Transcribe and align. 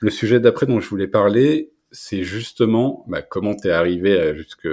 le 0.00 0.10
sujet 0.10 0.40
d'après 0.40 0.66
dont 0.66 0.80
je 0.80 0.88
voulais 0.88 1.06
parler, 1.06 1.70
c'est 1.92 2.22
justement 2.22 3.04
bah, 3.08 3.22
comment 3.22 3.54
tu 3.54 3.68
es 3.68 3.70
arrivé 3.70 4.18
à, 4.18 4.34
jusque, 4.34 4.68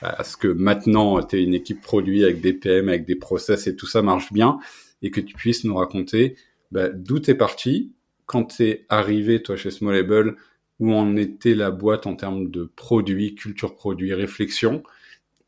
à 0.00 0.24
ce 0.24 0.36
que 0.36 0.48
maintenant 0.48 1.22
tu 1.22 1.36
es 1.36 1.42
une 1.42 1.54
équipe 1.54 1.82
produit 1.82 2.24
avec 2.24 2.40
des 2.40 2.52
PM, 2.52 2.88
avec 2.88 3.04
des 3.04 3.16
process 3.16 3.66
et 3.66 3.76
tout 3.76 3.86
ça 3.86 4.02
marche 4.02 4.32
bien, 4.32 4.58
et 5.02 5.10
que 5.10 5.20
tu 5.20 5.34
puisses 5.34 5.64
nous 5.64 5.74
raconter 5.74 6.36
bah, 6.70 6.88
d'où 6.88 7.20
tu 7.20 7.32
es 7.32 7.34
parti, 7.34 7.92
quand 8.26 8.44
tu 8.44 8.64
es 8.64 8.86
arrivé 8.88 9.42
toi 9.42 9.56
chez 9.56 9.70
Smallable, 9.70 10.36
où 10.80 10.92
en 10.92 11.16
était 11.16 11.54
la 11.54 11.70
boîte 11.70 12.06
en 12.06 12.16
termes 12.16 12.50
de 12.50 12.64
produits, 12.76 13.34
culture 13.34 13.76
produit, 13.76 14.14
réflexion, 14.14 14.82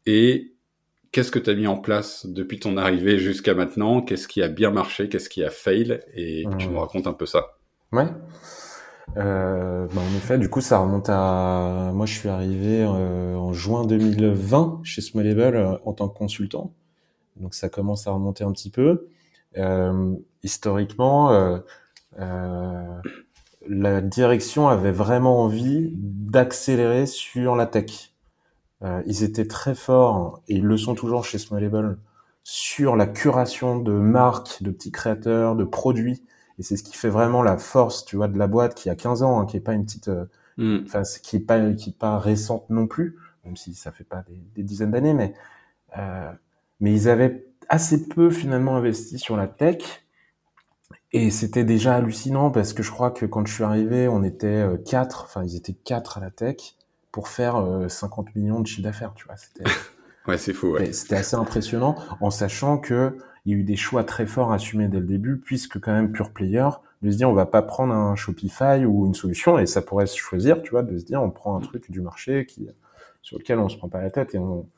et 0.05 0.53
qu'est-ce 1.11 1.33
que 1.33 1.39
tu 1.39 1.51
as 1.51 1.55
mis 1.55 1.67
en 1.67 1.79
place 1.79 2.27
depuis 2.27 2.61
ton 2.61 2.77
arrivée 2.77 3.19
jusqu'à 3.19 3.55
maintenant? 3.55 4.03
Qu'est-ce 4.03 4.29
qui 4.29 4.43
a 4.43 4.49
bien 4.49 4.71
marché? 4.71 5.09
Qu'est-ce 5.09 5.29
qui 5.29 5.43
a 5.43 5.51
fail? 5.51 6.01
Et 6.15 6.45
tu 6.59 6.69
nous 6.69 6.79
racontes 6.79 7.07
un 7.07 7.13
peu 7.13 7.27
ça. 7.27 7.57
Ouais. 7.93 8.07
Euh, 9.17 9.87
bah, 9.93 10.01
en 10.01 10.17
effet, 10.17 10.39
du 10.39 10.49
coup, 10.49 10.61
ça 10.61 10.79
remonte 10.79 11.09
à. 11.09 11.91
Moi, 11.95 12.07
je 12.07 12.15
suis 12.15 12.29
arrivé 12.29 12.83
euh, 12.83 13.37
en 13.37 13.53
juin 13.53 13.87
2020 13.87 14.81
chez 14.83 15.01
Smallable 15.01 15.57
euh, 15.57 15.77
en 15.85 15.93
tant 15.93 16.09
que 16.09 16.19
consultant. 16.19 16.73
Donc, 17.37 17.55
ça 17.55 17.69
commence 17.69 18.07
à 18.07 18.13
remonter 18.13 18.45
un 18.45 18.53
petit 18.53 18.71
peu. 18.71 19.09
Euh, 19.59 20.15
historiquement, 20.43 21.33
euh, 21.33 21.59
euh, 22.19 23.01
la 23.69 24.01
direction 24.01 24.69
avait 24.69 24.93
vraiment 24.93 25.43
envie 25.43 25.91
d'accélérer 25.95 27.07
sur 27.07 27.57
la 27.57 27.67
tech. 27.67 28.13
ils 29.07 29.25
étaient 29.25 29.47
très 29.49 29.75
forts, 29.75 30.43
et 30.49 30.57
ils 30.57 30.65
le 30.65 30.77
sont 30.77 30.95
toujours 30.95 31.25
chez 31.25 31.39
Smallable, 31.39 31.99
sur 32.45 32.95
la 32.97 33.07
curation 33.07 33.79
de 33.79 33.93
marques, 33.93 34.63
de 34.63 34.71
petits 34.71 34.93
créateurs, 34.93 35.57
de 35.57 35.65
produits 35.65 36.23
et 36.59 36.63
c'est 36.63 36.77
ce 36.77 36.83
qui 36.83 36.97
fait 36.97 37.09
vraiment 37.09 37.43
la 37.43 37.59
force, 37.59 38.05
tu 38.05 38.17
vois, 38.17 38.29
de 38.29 38.39
la 38.39 38.47
boîte 38.47 38.75
qui 38.75 38.89
a 38.89 38.95
15 38.95 39.23
ans, 39.23 39.41
hein, 39.41 39.47
qui 39.47 39.57
est 39.57 39.61
pas 39.61 39.75
une 39.75 39.85
petite, 39.85 40.09
euh, 40.09 40.25
mm. 40.57 40.85
enfin, 40.87 41.03
qui 41.23 41.37
est 41.37 41.41
pas, 41.41 41.73
qui 41.73 41.91
est 41.91 41.99
pas 41.99 42.19
récente 42.19 42.69
non 42.71 42.87
plus, 42.87 43.17
même 43.45 43.57
si 43.57 43.75
ça 43.75 43.93
fait 43.93 44.05
pas 44.05 44.25
des, 44.29 44.41
des 44.55 44.63
dizaines 44.63 44.91
d'années, 44.91 45.15
mais, 45.15 45.35
euh, 45.99 46.31
mais 46.81 46.93
ils 46.93 47.09
avaient 47.09 47.47
assez 47.69 48.09
peu 48.09 48.31
finalement 48.31 48.77
investi 48.77 49.19
sur 49.19 49.37
la 49.37 49.47
tech. 49.47 50.05
Et 51.13 51.31
c'était 51.31 51.65
déjà 51.65 51.97
hallucinant 51.97 52.51
parce 52.51 52.73
que 52.73 52.83
je 52.83 52.91
crois 52.91 53.11
que 53.11 53.25
quand 53.27 53.47
je 53.47 53.55
suis 53.55 53.65
arrivé, 53.65 54.09
on 54.09 54.23
était 54.23 54.47
euh, 54.47 54.77
quatre, 54.77 55.25
enfin 55.25 55.45
ils 55.45 55.57
étaient 55.57 55.73
quatre 55.73 56.19
à 56.19 56.21
la 56.21 56.31
tech 56.31 56.75
pour 57.13 57.29
faire 57.29 57.65
50 57.89 58.27
euh, 58.27 58.31
millions 58.35 58.61
de 58.61 58.67
chiffre 58.67 58.83
d'affaires, 58.83 59.15
tu 59.15 59.25
vois. 59.27 59.37
C'était 59.37 59.65
ouais, 60.29 60.37
c'est 60.37 60.53
fou. 60.53 60.73
Ouais. 60.73 60.93
C'était 60.93 61.17
assez 61.17 61.37
impressionnant 61.37 61.97
en 62.21 62.31
sachant 62.31 62.77
que 62.79 63.17
il 63.47 63.53
y 63.53 63.55
a 63.55 63.59
eu 63.59 63.63
des 63.63 63.77
choix 63.77 64.05
très 64.05 64.27
forts 64.27 64.53
assumés 64.53 64.89
dès 64.89 65.01
le 65.01 65.07
début, 65.07 65.39
puisque 65.39 65.81
quand 65.81 65.93
même 65.93 66.13
pure 66.13 66.33
player, 66.33 66.69
de 67.03 67.11
se 67.11 67.17
dire 67.17 67.31
on 67.31 67.35
va 67.35 67.47
pas 67.47 67.63
prendre 67.63 67.95
un 67.95 68.17
Shopify 68.17 68.85
ou 68.85 69.07
une 69.07 69.15
solution, 69.15 69.59
et 69.59 69.67
ça 69.67 69.81
pourrait 69.81 70.07
se 70.07 70.17
choisir, 70.17 70.63
tu 70.63 70.73
vois, 70.73 70.83
de 70.83 70.99
se 70.99 71.05
dire 71.05 71.23
on 71.23 71.31
prend 71.31 71.57
un 71.57 71.61
truc 71.61 71.91
du 71.91 72.01
marché 72.01 72.45
qui 72.45 72.69
sur 73.23 73.39
lequel 73.39 73.59
on 73.59 73.69
se 73.69 73.77
prend 73.77 73.89
pas 73.89 74.03
la 74.03 74.11
tête 74.11 74.35
et 74.35 74.39
on 74.39 74.69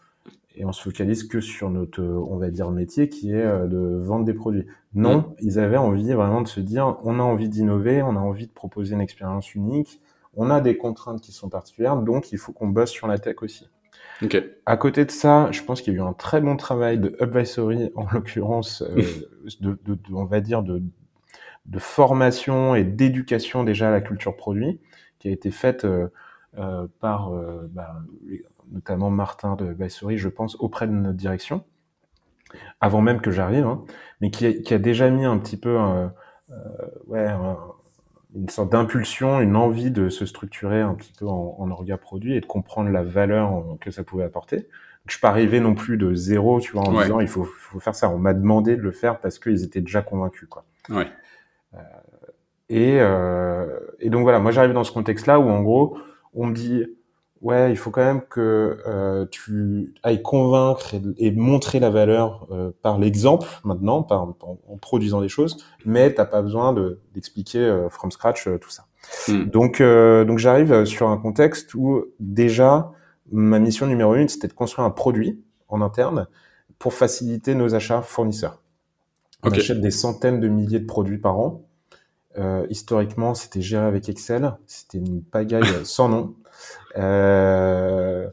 et 0.58 0.64
on 0.64 0.72
se 0.72 0.83
focalise 0.83 1.22
que 1.22 1.41
sur 1.41 1.70
notre, 1.70 2.02
on 2.02 2.36
va 2.36 2.50
dire, 2.50 2.70
métier 2.70 3.08
qui 3.08 3.33
est 3.33 3.44
euh, 3.44 3.69
de 3.69 3.78
vendre 3.78 4.24
des 4.24 4.34
produits. 4.34 4.66
Non, 4.92 5.19
mm. 5.19 5.34
ils 5.41 5.58
avaient 5.61 5.77
envie 5.77 6.12
vraiment 6.12 6.42
de 6.42 6.48
se 6.48 6.58
dire, 6.58 6.96
on 7.05 7.20
a 7.20 7.22
envie 7.22 7.48
d'innover, 7.48 8.02
on 8.02 8.16
a 8.16 8.20
envie 8.20 8.48
de 8.48 8.52
proposer 8.52 8.94
une 8.94 9.00
expérience 9.00 9.55
unique, 9.55 10.00
on 10.36 10.50
a 10.50 10.61
des 10.61 10.77
contraintes 10.77 11.20
qui 11.20 11.30
sont 11.30 11.48
particulières, 11.48 11.96
donc 11.96 12.33
il 12.33 12.39
faut 12.39 12.52
qu'on 12.52 12.69
bosse 12.69 12.91
sur 12.91 13.06
la 13.06 13.19
tech 13.19 13.36
aussi. 13.42 13.69
À 14.66 14.77
côté 14.77 15.04
de 15.04 15.10
ça, 15.10 15.48
je 15.52 15.62
pense 15.62 15.80
qu'il 15.80 15.94
y 15.94 15.96
a 15.96 16.00
eu 16.00 16.02
un 16.02 16.12
très 16.12 16.41
bon 16.41 16.56
travail 16.56 16.98
de 16.98 17.16
advisory, 17.20 17.92
en 17.94 18.06
l'occurrence, 18.12 18.82
euh, 18.82 19.02
de, 19.60 19.78
de, 19.84 19.98
on 20.12 20.24
va 20.24 20.40
dire, 20.40 20.62
de, 20.62 20.82
de 21.66 21.78
formation 21.78 22.74
et 22.74 22.84
d'éducation 22.84 23.62
déjà 23.64 23.88
à 23.88 23.90
la 23.90 24.00
culture 24.00 24.36
produit, 24.36 24.80
qui 25.18 25.28
a 25.28 25.30
été 25.30 25.50
faite 25.50 25.84
euh, 25.84 26.08
euh 26.58 26.86
par 27.00 27.30
bah, 27.70 27.96
notamment 28.72 29.10
Martin 29.10 29.55
de 29.56 29.68
advisory, 29.68 30.18
je 30.18 30.28
pense, 30.28 30.56
auprès 30.56 30.86
de 30.86 30.92
notre 30.92 31.16
direction, 31.16 31.64
avant 32.80 33.00
même 33.00 33.20
que 33.20 33.30
j'arrive, 33.30 33.67
hein, 33.67 33.84
mais 34.20 34.30
qui 34.30 34.46
a, 34.46 34.52
qui 34.52 34.74
a, 34.74 34.78
déjà 34.78 35.11
mis 35.11 35.24
un 35.24 35.39
petit 35.39 35.56
peu 35.56 35.78
ouais, 37.06 37.27
un, 37.27 37.56
une 38.34 38.48
sorte 38.48 38.70
d'impulsion, 38.70 39.40
une 39.40 39.56
envie 39.56 39.90
de 39.90 40.08
se 40.08 40.27
structurer 40.27 40.80
un 40.80 40.94
petit 40.94 41.12
peu 41.18 41.27
en, 41.27 41.56
en 41.58 41.70
orga 41.70 41.96
produit 41.96 42.36
et 42.36 42.40
de 42.40 42.46
comprendre 42.46 42.90
la 42.90 43.02
valeur 43.02 43.64
que 43.80 43.90
ça 43.90 44.05
pouvait 44.05 44.24
apporter. 44.24 44.68
Je 45.06 45.12
suis 45.14 45.20
pas 45.20 45.30
arrivé 45.30 45.61
non 45.61 45.74
plus 45.74 45.96
de 45.96 46.12
zéro, 46.12 46.61
tu 46.61 46.72
vois, 46.72 46.83
en 46.83 47.00
disant 47.00 47.20
il 47.20 47.28
faut, 47.28 47.44
faut 47.44 47.80
faire 47.80 47.94
ça. 47.94 48.11
On 48.11 48.18
m'a 48.18 48.34
demandé 48.34 48.77
de 48.77 48.83
le 48.83 48.92
faire 48.92 49.20
parce 49.20 49.38
qu'ils 49.38 49.64
étaient 49.64 49.80
déjà 49.80 50.02
convaincus, 50.02 50.46
quoi. 50.50 50.64
Ouais. 50.90 51.06
Euh, 51.74 51.78
et, 52.68 53.00
euh, 53.00 53.78
et 54.00 54.11
donc 54.11 54.22
voilà, 54.22 54.38
moi 54.38 54.50
j'arrive 54.50 54.74
dans 54.74 54.84
ce 54.84 54.92
contexte-là 54.92 55.40
où 55.40 55.48
en 55.48 55.62
gros, 55.62 55.96
on 56.34 56.46
me 56.46 56.55
dit 56.55 56.86
ouais, 57.40 57.70
il 57.70 57.76
faut 57.76 57.90
quand 57.90 58.04
même 58.04 58.22
que 58.22 58.78
euh, 58.86 59.26
tu 59.30 59.94
ailles 60.02 60.22
convaincre 60.22 60.94
et, 61.18 61.30
montrer 61.32 61.80
la 61.80 61.90
valeur 61.90 62.46
euh, 62.50 62.70
par 62.82 62.98
l'exemple 62.98 63.46
maintenant, 63.64 64.02
par, 64.02 64.22
en, 64.22 64.76
produisant 64.80 65.20
des 65.20 65.28
choses, 65.28 65.64
mais 65.84 66.12
t'as 66.12 66.24
pas 66.24 66.42
besoin 66.42 66.72
de 66.72 67.00
d'expliquer 67.14 67.60
euh, 67.60 67.88
from 67.88 68.10
scratch 68.10 68.46
euh, 68.46 68.58
tout 68.58 68.70
ça. 68.70 68.86
Hmm. 69.28 69.44
Donc 69.44 69.80
donc 69.80 70.38
j'arrive 70.38 70.84
sur 70.84 71.08
un 71.08 71.16
contexte 71.16 71.74
où 71.74 72.04
déjà 72.20 72.92
ma 73.30 73.58
mission 73.58 73.86
numéro 73.86 74.14
une 74.14 74.28
c'était 74.28 74.48
de 74.48 74.52
construire 74.52 74.84
un 74.86 74.90
produit 74.90 75.42
en 75.68 75.80
interne 75.80 76.26
pour 76.78 76.92
faciliter 76.92 77.55
nos 77.55 77.74
achats 77.74 78.02
fournisseurs. 78.02 78.62
On 79.44 79.50
achète 79.50 79.80
des 79.80 79.92
centaines 79.92 80.40
de 80.40 80.48
milliers 80.48 80.80
de 80.80 80.86
produits 80.86 81.18
par 81.18 81.38
an. 81.38 81.64
historiquement, 82.68 83.34
c'était 83.34 83.62
géré 83.62 83.84
avec 83.84 84.08
Excel. 84.08 84.52
C'était 84.66 84.98
une 84.98 85.22
pagaille 85.22 85.84
sans 85.84 86.08
nom. 86.08 86.34
Euh, 86.96 88.29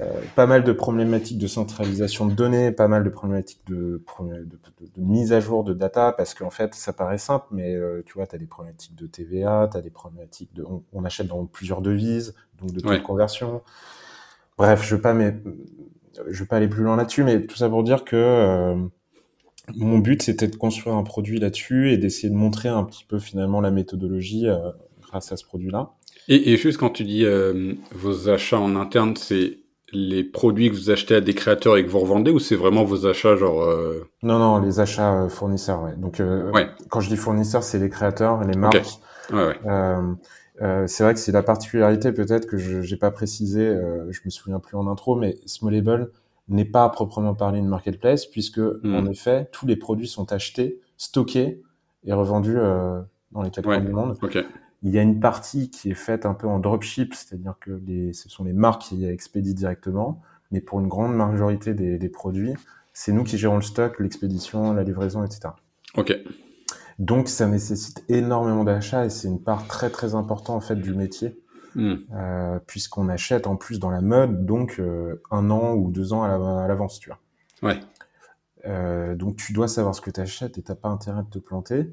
euh, 0.00 0.20
pas 0.34 0.46
mal 0.46 0.62
de 0.64 0.72
problématiques 0.72 1.38
de 1.38 1.46
centralisation 1.46 2.26
de 2.26 2.32
données, 2.32 2.70
pas 2.70 2.88
mal 2.88 3.04
de 3.04 3.10
problématiques 3.10 3.60
de, 3.66 4.02
de, 4.96 5.02
mise 5.02 5.32
à 5.32 5.40
jour 5.40 5.64
de 5.64 5.74
data, 5.74 6.12
parce 6.12 6.32
qu'en 6.32 6.50
fait, 6.50 6.74
ça 6.74 6.92
paraît 6.92 7.18
simple, 7.18 7.46
mais 7.50 7.74
euh, 7.74 8.02
tu 8.06 8.14
vois, 8.14 8.26
tu 8.26 8.36
as 8.36 8.38
des 8.38 8.46
problématiques 8.46 8.94
de 8.94 9.06
TVA, 9.06 9.68
tu 9.70 9.76
as 9.76 9.82
des 9.82 9.90
problématiques 9.90 10.54
de... 10.54 10.64
On, 10.92 11.04
achète 11.04 11.26
dans 11.26 11.44
plusieurs 11.44 11.82
devises, 11.82 12.34
donc 12.58 12.72
de 12.72 12.80
taux 12.80 12.94
de 12.94 12.98
conversion. 12.98 13.62
Bref, 14.56 14.84
je 14.84 14.94
ne 14.94 15.00
vais 15.00 16.46
pas 16.46 16.56
aller 16.56 16.68
plus 16.68 16.84
loin 16.84 16.96
là-dessus, 16.96 17.24
mais 17.24 17.42
tout 17.42 17.56
ça 17.56 17.68
pour 17.68 17.82
dire 17.82 18.04
que 18.04 18.88
mon 19.76 19.98
but, 19.98 20.22
c'était 20.22 20.48
de 20.48 20.56
construire 20.56 20.96
un 20.96 21.02
produit 21.02 21.38
là-dessus 21.38 21.92
et 21.92 21.98
d'essayer 21.98 22.30
de 22.30 22.34
montrer 22.34 22.68
un 22.68 22.84
petit 22.84 23.04
peu 23.04 23.18
finalement 23.18 23.60
la 23.60 23.70
méthodologie 23.70 24.46
grâce 25.10 25.32
à 25.32 25.36
ce 25.36 25.44
produit-là. 25.44 25.90
Et, 26.28 26.52
et, 26.52 26.56
juste 26.56 26.78
quand 26.78 26.90
tu 26.90 27.04
dis 27.04 27.24
euh, 27.24 27.74
vos 27.92 28.28
achats 28.28 28.58
en 28.58 28.76
interne, 28.76 29.16
c'est 29.16 29.58
les 29.92 30.24
produits 30.24 30.70
que 30.70 30.76
vous 30.76 30.90
achetez 30.90 31.16
à 31.16 31.20
des 31.20 31.34
créateurs 31.34 31.76
et 31.76 31.84
que 31.84 31.90
vous 31.90 31.98
revendez 31.98 32.30
ou 32.30 32.38
c'est 32.38 32.56
vraiment 32.56 32.84
vos 32.84 33.06
achats 33.06 33.36
genre 33.36 33.62
euh... 33.62 34.08
Non 34.22 34.38
non, 34.38 34.60
les 34.60 34.80
achats 34.80 35.22
euh, 35.22 35.28
fournisseurs 35.28 35.82
ouais. 35.82 35.96
Donc 35.96 36.20
euh, 36.20 36.50
ouais. 36.52 36.68
quand 36.88 37.00
je 37.00 37.08
dis 37.08 37.16
fournisseurs, 37.16 37.62
c'est 37.62 37.78
les 37.78 37.88
créateurs, 37.88 38.44
les 38.44 38.56
marques. 38.56 39.00
Ouais, 39.32 39.46
ouais. 39.46 39.58
Euh, 40.62 40.86
c'est 40.86 41.04
vrai 41.04 41.14
que 41.14 41.20
c'est 41.20 41.32
la 41.32 41.42
particularité 41.42 42.12
peut-être 42.12 42.46
que 42.46 42.58
je 42.58 42.82
j'ai 42.82 42.96
pas 42.96 43.10
précisé, 43.10 43.74
je 44.10 44.20
me 44.24 44.30
souviens 44.30 44.60
plus 44.60 44.76
en 44.76 44.86
intro, 44.88 45.16
mais 45.16 45.38
Smallable 45.46 46.10
n'est 46.48 46.66
pas 46.66 46.84
à 46.84 46.90
proprement 46.90 47.34
parler 47.34 47.60
une 47.60 47.68
marketplace 47.68 48.26
puisque 48.26 48.58
hmm. 48.58 48.94
en 48.94 49.06
effet 49.06 49.48
tous 49.52 49.66
les 49.66 49.76
produits 49.76 50.08
sont 50.08 50.32
achetés, 50.32 50.80
stockés 50.98 51.62
et 52.04 52.12
revendus 52.12 52.58
dans 53.32 53.42
les 53.42 53.50
quatre 53.50 53.64
coins 53.64 53.80
du 53.80 53.92
monde. 53.92 54.18
Okay. 54.20 54.44
Il 54.82 54.90
y 54.90 54.98
a 54.98 55.02
une 55.02 55.20
partie 55.20 55.70
qui 55.70 55.90
est 55.90 55.94
faite 55.94 56.24
un 56.24 56.34
peu 56.34 56.46
en 56.46 56.58
dropship, 56.58 57.14
c'est-à-dire 57.14 57.54
que 57.60 57.70
les, 57.86 58.12
ce 58.12 58.28
sont 58.28 58.44
les 58.44 58.52
marques 58.52 58.82
qui 58.82 59.04
expédient 59.04 59.54
directement, 59.54 60.22
mais 60.50 60.60
pour 60.60 60.80
une 60.80 60.88
grande 60.88 61.14
majorité 61.14 61.74
des, 61.74 61.98
des 61.98 62.08
produits, 62.08 62.54
c'est 62.92 63.12
nous 63.12 63.24
qui 63.24 63.38
gérons 63.38 63.56
le 63.56 63.62
stock, 63.62 64.00
l'expédition, 64.00 64.72
la 64.72 64.82
livraison, 64.82 65.22
etc. 65.24 65.50
Ok. 65.96 66.14
Donc 66.98 67.28
ça 67.28 67.46
nécessite 67.46 68.04
énormément 68.10 68.62
d'achats 68.62 69.06
et 69.06 69.10
c'est 69.10 69.26
une 69.26 69.42
part 69.42 69.66
très 69.66 69.88
très 69.88 70.14
importante 70.14 70.56
en 70.56 70.60
fait 70.60 70.76
du 70.76 70.92
métier, 70.94 71.42
hmm. 71.74 71.94
euh, 72.12 72.58
puisqu'on 72.66 73.08
achète 73.08 73.46
en 73.46 73.56
plus 73.56 73.78
dans 73.78 73.90
la 73.90 74.02
mode, 74.02 74.44
donc 74.44 74.78
euh, 74.78 75.22
un 75.30 75.50
an 75.50 75.74
ou 75.74 75.90
deux 75.90 76.12
ans 76.12 76.22
à 76.22 76.68
l'avance, 76.68 76.98
tu 76.98 77.08
vois. 77.08 77.18
Ouais. 77.62 77.80
Euh, 78.66 79.14
donc 79.14 79.36
tu 79.36 79.54
dois 79.54 79.66
savoir 79.66 79.94
ce 79.94 80.02
que 80.02 80.10
tu 80.10 80.20
achètes 80.20 80.58
et 80.58 80.62
t'as 80.62 80.74
pas 80.74 80.90
intérêt 80.90 81.22
de 81.22 81.30
te 81.30 81.38
planter. 81.38 81.90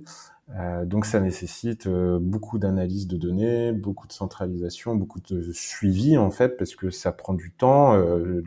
Euh, 0.56 0.86
donc 0.86 1.06
ça 1.06 1.20
nécessite 1.20 1.88
euh, 1.88 2.20
beaucoup 2.22 2.58
d'analyse 2.58 3.08
de 3.08 3.18
données, 3.18 3.74
beaucoup 3.74 4.08
de 4.08 4.14
centralisation, 4.14 4.96
beaucoup 4.96 5.20
de 5.20 5.52
suivi 5.52 6.18
en 6.18 6.32
fait, 6.32 6.58
parce 6.58 6.76
que 6.76 6.90
ça 6.90 7.12
prend 7.12 7.34
du 7.34 7.52
temps. 7.52 7.96
Euh, 7.96 8.42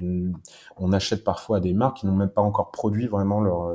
on 0.78 0.92
achète 0.92 1.24
parfois 1.24 1.60
des 1.60 1.74
marques 1.74 1.98
qui 1.98 2.06
n'ont 2.06 2.16
même 2.16 2.30
pas 2.30 2.40
encore 2.40 2.70
produit 2.70 3.06
vraiment 3.06 3.40
leurs 3.40 3.74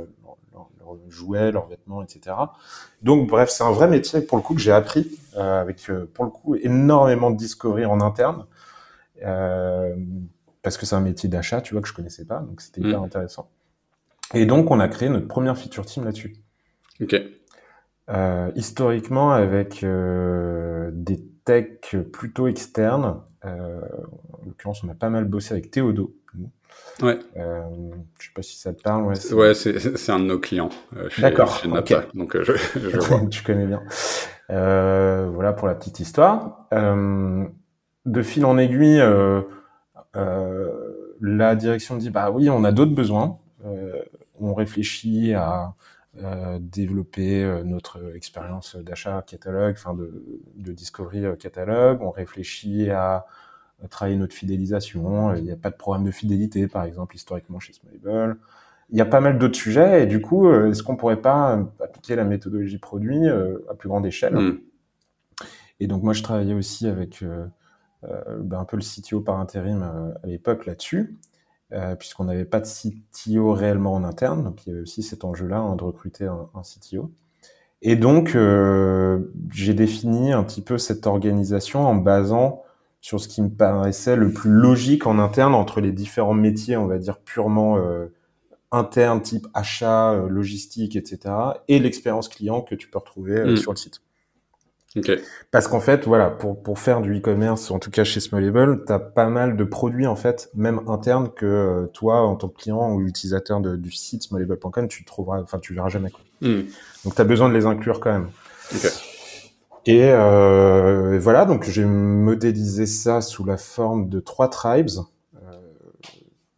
leur, 0.54 0.70
leur 0.80 0.98
jouets, 1.08 1.52
leurs 1.52 1.68
vêtements, 1.68 2.02
etc. 2.02 2.36
Donc 3.04 3.30
bref, 3.30 3.50
c'est 3.50 3.64
un 3.64 3.72
vrai 3.72 3.88
métier 3.88 4.22
pour 4.22 4.38
le 4.38 4.44
coup 4.44 4.56
que 4.56 4.62
j'ai 4.62 4.72
appris 4.72 5.20
avec 5.36 5.92
pour 6.14 6.26
le 6.26 6.32
coup 6.32 6.56
énormément 6.56 7.30
de 7.30 7.38
discovery 7.38 7.86
en 7.86 8.02
interne, 8.02 8.46
parce 10.64 10.78
que 10.78 10.88
c'est 10.88 10.96
un 10.96 11.02
métier 11.02 11.30
d'achat, 11.30 11.62
tu 11.62 11.76
vois, 11.76 11.82
que 11.82 11.88
je 11.88 11.94
connaissais 11.94 12.26
pas, 12.26 12.40
donc 12.40 12.62
c'était 12.62 12.82
hyper 12.82 13.02
mmh. 13.02 13.06
intéressant. 13.06 13.50
Et 14.34 14.48
donc 14.48 14.72
on 14.72 14.80
a 14.80 14.88
créé 14.88 15.10
notre 15.10 15.28
première 15.28 15.56
feature 15.58 15.86
team 15.86 16.06
là-dessus. 16.06 16.38
Ok. 17.02 17.16
Euh, 18.10 18.52
historiquement 18.56 19.32
avec 19.32 19.84
euh, 19.84 20.90
des 20.94 21.22
techs 21.46 21.96
plutôt 22.12 22.48
externes. 22.48 23.22
Euh, 23.46 23.80
en 24.34 24.46
l'occurrence, 24.46 24.84
on 24.84 24.90
a 24.90 24.96
pas 24.96 25.10
mal 25.10 25.26
bossé 25.26 25.54
avec 25.54 25.72
Théodo. 25.72 26.14
Ouais. 27.02 27.20
Euh, 27.38 27.62
je 28.20 28.26
sais 28.28 28.34
pas 28.34 28.42
si 28.42 28.58
ça 28.58 28.74
te 28.74 28.82
parle. 28.82 29.04
Ouais, 29.06 29.34
Ouais, 29.34 29.54
c'est 29.54 29.98
c'est 29.98 30.12
un 30.12 30.20
de 30.20 30.26
nos 30.26 30.40
clients 30.40 30.70
euh, 30.96 31.10
chez, 31.10 31.22
D'accord, 31.22 31.58
chez 31.58 31.68
Napa, 31.68 32.00
ok. 32.00 32.16
donc 32.16 32.42
je, 32.42 32.54
je 32.76 32.98
vois. 33.00 33.22
tu 33.30 33.44
connais 33.44 33.66
bien. 33.66 33.82
Euh, 34.50 35.30
voilà 35.34 35.54
pour 35.54 35.68
la 35.68 35.76
petite 35.76 36.00
histoire. 36.00 36.68
Euh, 36.74 37.46
de 38.06 38.22
fil 38.22 38.46
en 38.46 38.58
aiguille, 38.58 39.02
euh, 39.02 39.42
euh, 40.16 40.70
la 41.22 41.56
direction 41.56 41.96
dit 41.98 42.10
bah 42.10 42.30
oui, 42.32 42.50
on 42.50 42.64
a 42.64 42.72
d'autres 42.72 42.96
besoins. 42.96 43.40
Euh, 43.66 44.02
on 44.40 44.54
réfléchit 44.54 45.34
à 45.34 45.74
développer 46.60 47.44
euh, 47.44 47.64
notre 47.64 48.16
expérience 48.16 48.76
d'achat 48.76 49.24
catalogue, 49.28 49.76
enfin 49.78 49.94
de, 49.94 50.40
de 50.56 50.72
discovery 50.72 51.26
euh, 51.26 51.36
catalogue. 51.36 52.02
On 52.02 52.12
réfléchit 52.12 52.90
à 52.90 53.26
travailler 53.90 54.18
notre 54.18 54.34
fidélisation. 54.34 55.34
Il 55.36 55.44
n'y 55.44 55.52
a 55.52 55.58
pas 55.58 55.70
de 55.70 55.76
programme 55.76 56.06
de 56.06 56.12
fidélité, 56.12 56.68
par 56.68 56.84
exemple, 56.84 57.16
historiquement 57.16 57.60
chez 57.60 57.74
Smallable. 57.74 58.38
Il 58.92 58.98
y 58.98 59.02
a 59.02 59.06
pas 59.06 59.20
mal 59.20 59.40
d'autres 59.40 59.58
sujets 59.58 60.04
et 60.04 60.06
du 60.06 60.22
coup, 60.22 60.48
euh, 60.48 60.70
est-ce 60.70 60.84
qu'on 60.84 60.96
pourrait 60.96 61.22
pas 61.22 61.58
euh, 61.58 61.64
appliquer 61.84 62.16
la 62.16 62.24
méthodologie 62.24 62.78
produit 62.78 63.28
euh, 63.28 63.58
à 63.70 63.74
plus 63.74 63.90
grande 63.90 64.06
échelle? 64.06 64.36
Hmm. 64.36 64.60
Et 65.80 65.88
donc 65.88 66.04
moi, 66.04 66.14
je 66.14 66.22
travaillais 66.22 66.54
aussi 66.54 66.88
avec 66.88 67.24
euh, 67.24 67.48
euh, 68.04 68.38
ben, 68.40 68.60
un 68.60 68.66
peu 68.66 68.78
le 68.78 68.84
CTO 68.84 69.22
par 69.22 69.40
intérim 69.40 69.82
euh, 69.82 70.14
à 70.24 70.28
l'époque 70.28 70.66
là-dessus, 70.68 71.18
euh, 71.74 71.96
puisqu'on 71.96 72.26
n'avait 72.26 72.46
pas 72.46 72.60
de 72.60 72.68
CTO 72.68 73.54
réellement 73.54 73.94
en 73.94 74.04
interne. 74.04 74.44
Donc 74.44 74.66
il 74.66 74.70
y 74.70 74.72
avait 74.74 74.82
aussi 74.82 75.04
cet 75.04 75.24
enjeu-là 75.26 75.58
hein, 75.58 75.76
de 75.76 75.84
recruter 75.84 76.26
un, 76.26 76.50
un 76.54 76.62
CTO. 76.62 77.12
Et 77.82 77.96
donc 77.96 78.36
euh, 78.36 79.32
j'ai 79.52 79.74
défini 79.74 80.34
un 80.34 80.44
petit 80.44 80.62
peu 80.62 80.78
cette 80.78 81.08
organisation 81.08 81.86
en 81.86 81.96
basant 81.96 82.64
sur 83.02 83.20
ce 83.22 83.28
qui 83.28 83.42
me 83.44 83.50
paraissait 83.50 84.16
le 84.16 84.32
plus 84.34 84.50
logique 84.52 85.06
en 85.06 85.20
interne 85.20 85.54
entre 85.54 85.80
les 85.82 85.92
différents 85.92 86.34
métiers, 86.34 86.78
on 86.78 86.88
va 86.88 86.98
dire 86.98 87.20
purement 87.20 87.78
euh, 87.78 88.08
internes, 88.72 89.22
type 89.22 89.48
achat, 89.54 90.14
euh, 90.14 90.28
logistique, 90.28 90.96
etc., 90.96 91.36
et 91.68 91.78
l'expérience 91.80 92.28
client 92.30 92.62
que 92.62 92.74
tu 92.76 92.90
peux 92.90 92.98
retrouver 92.98 93.44
Mm. 93.44 93.58
sur 93.58 93.72
le 93.72 93.78
site. 93.78 94.02
Parce 95.52 95.68
qu'en 95.68 95.80
fait, 95.80 96.06
voilà, 96.06 96.30
pour, 96.30 96.62
pour 96.62 96.80
faire 96.80 97.02
du 97.02 97.18
e-commerce, 97.18 97.70
en 97.72 97.80
tout 97.80 97.92
cas 97.92 98.04
chez 98.04 98.20
Smallable, 98.20 98.86
tu 98.86 98.94
as 98.94 99.00
pas 99.00 99.28
mal 99.28 99.58
de 99.58 99.64
produits, 99.64 100.08
en 100.08 100.16
fait, 100.16 100.50
même 100.56 100.82
internes, 100.88 101.30
que 101.36 101.46
euh, 101.46 101.86
toi, 101.88 102.22
en 102.22 102.36
tant 102.36 102.48
que 102.50 102.58
client 102.62 102.94
ou 102.94 103.02
utilisateur 103.02 103.60
de- 103.62 103.76
du 103.76 103.92
site 103.92 104.24
smallable.com, 104.24 104.88
tu 104.88 105.04
trouveras, 105.06 105.42
enfin, 105.42 105.60
tu 105.60 105.74
verras 105.74 105.90
jamais. 105.90 106.10
Quoi. 106.12 106.22
Hmm. 106.42 106.64
Donc, 107.04 107.16
tu 107.16 107.22
as 107.22 107.26
besoin 107.26 107.50
de 107.50 107.54
les 107.54 107.66
inclure 107.66 108.00
quand 108.00 108.12
même. 108.12 108.30
Et 109.88 110.02
euh, 110.12 111.20
voilà, 111.20 111.46
donc 111.46 111.66
j'ai 111.70 111.86
modélisé 111.86 112.86
ça 112.88 113.22
sous 113.22 113.46
la 113.46 113.58
forme 113.58 114.10
de 114.10 114.20
trois 114.20 114.50
tribes 114.50 114.90
euh, 115.36 115.40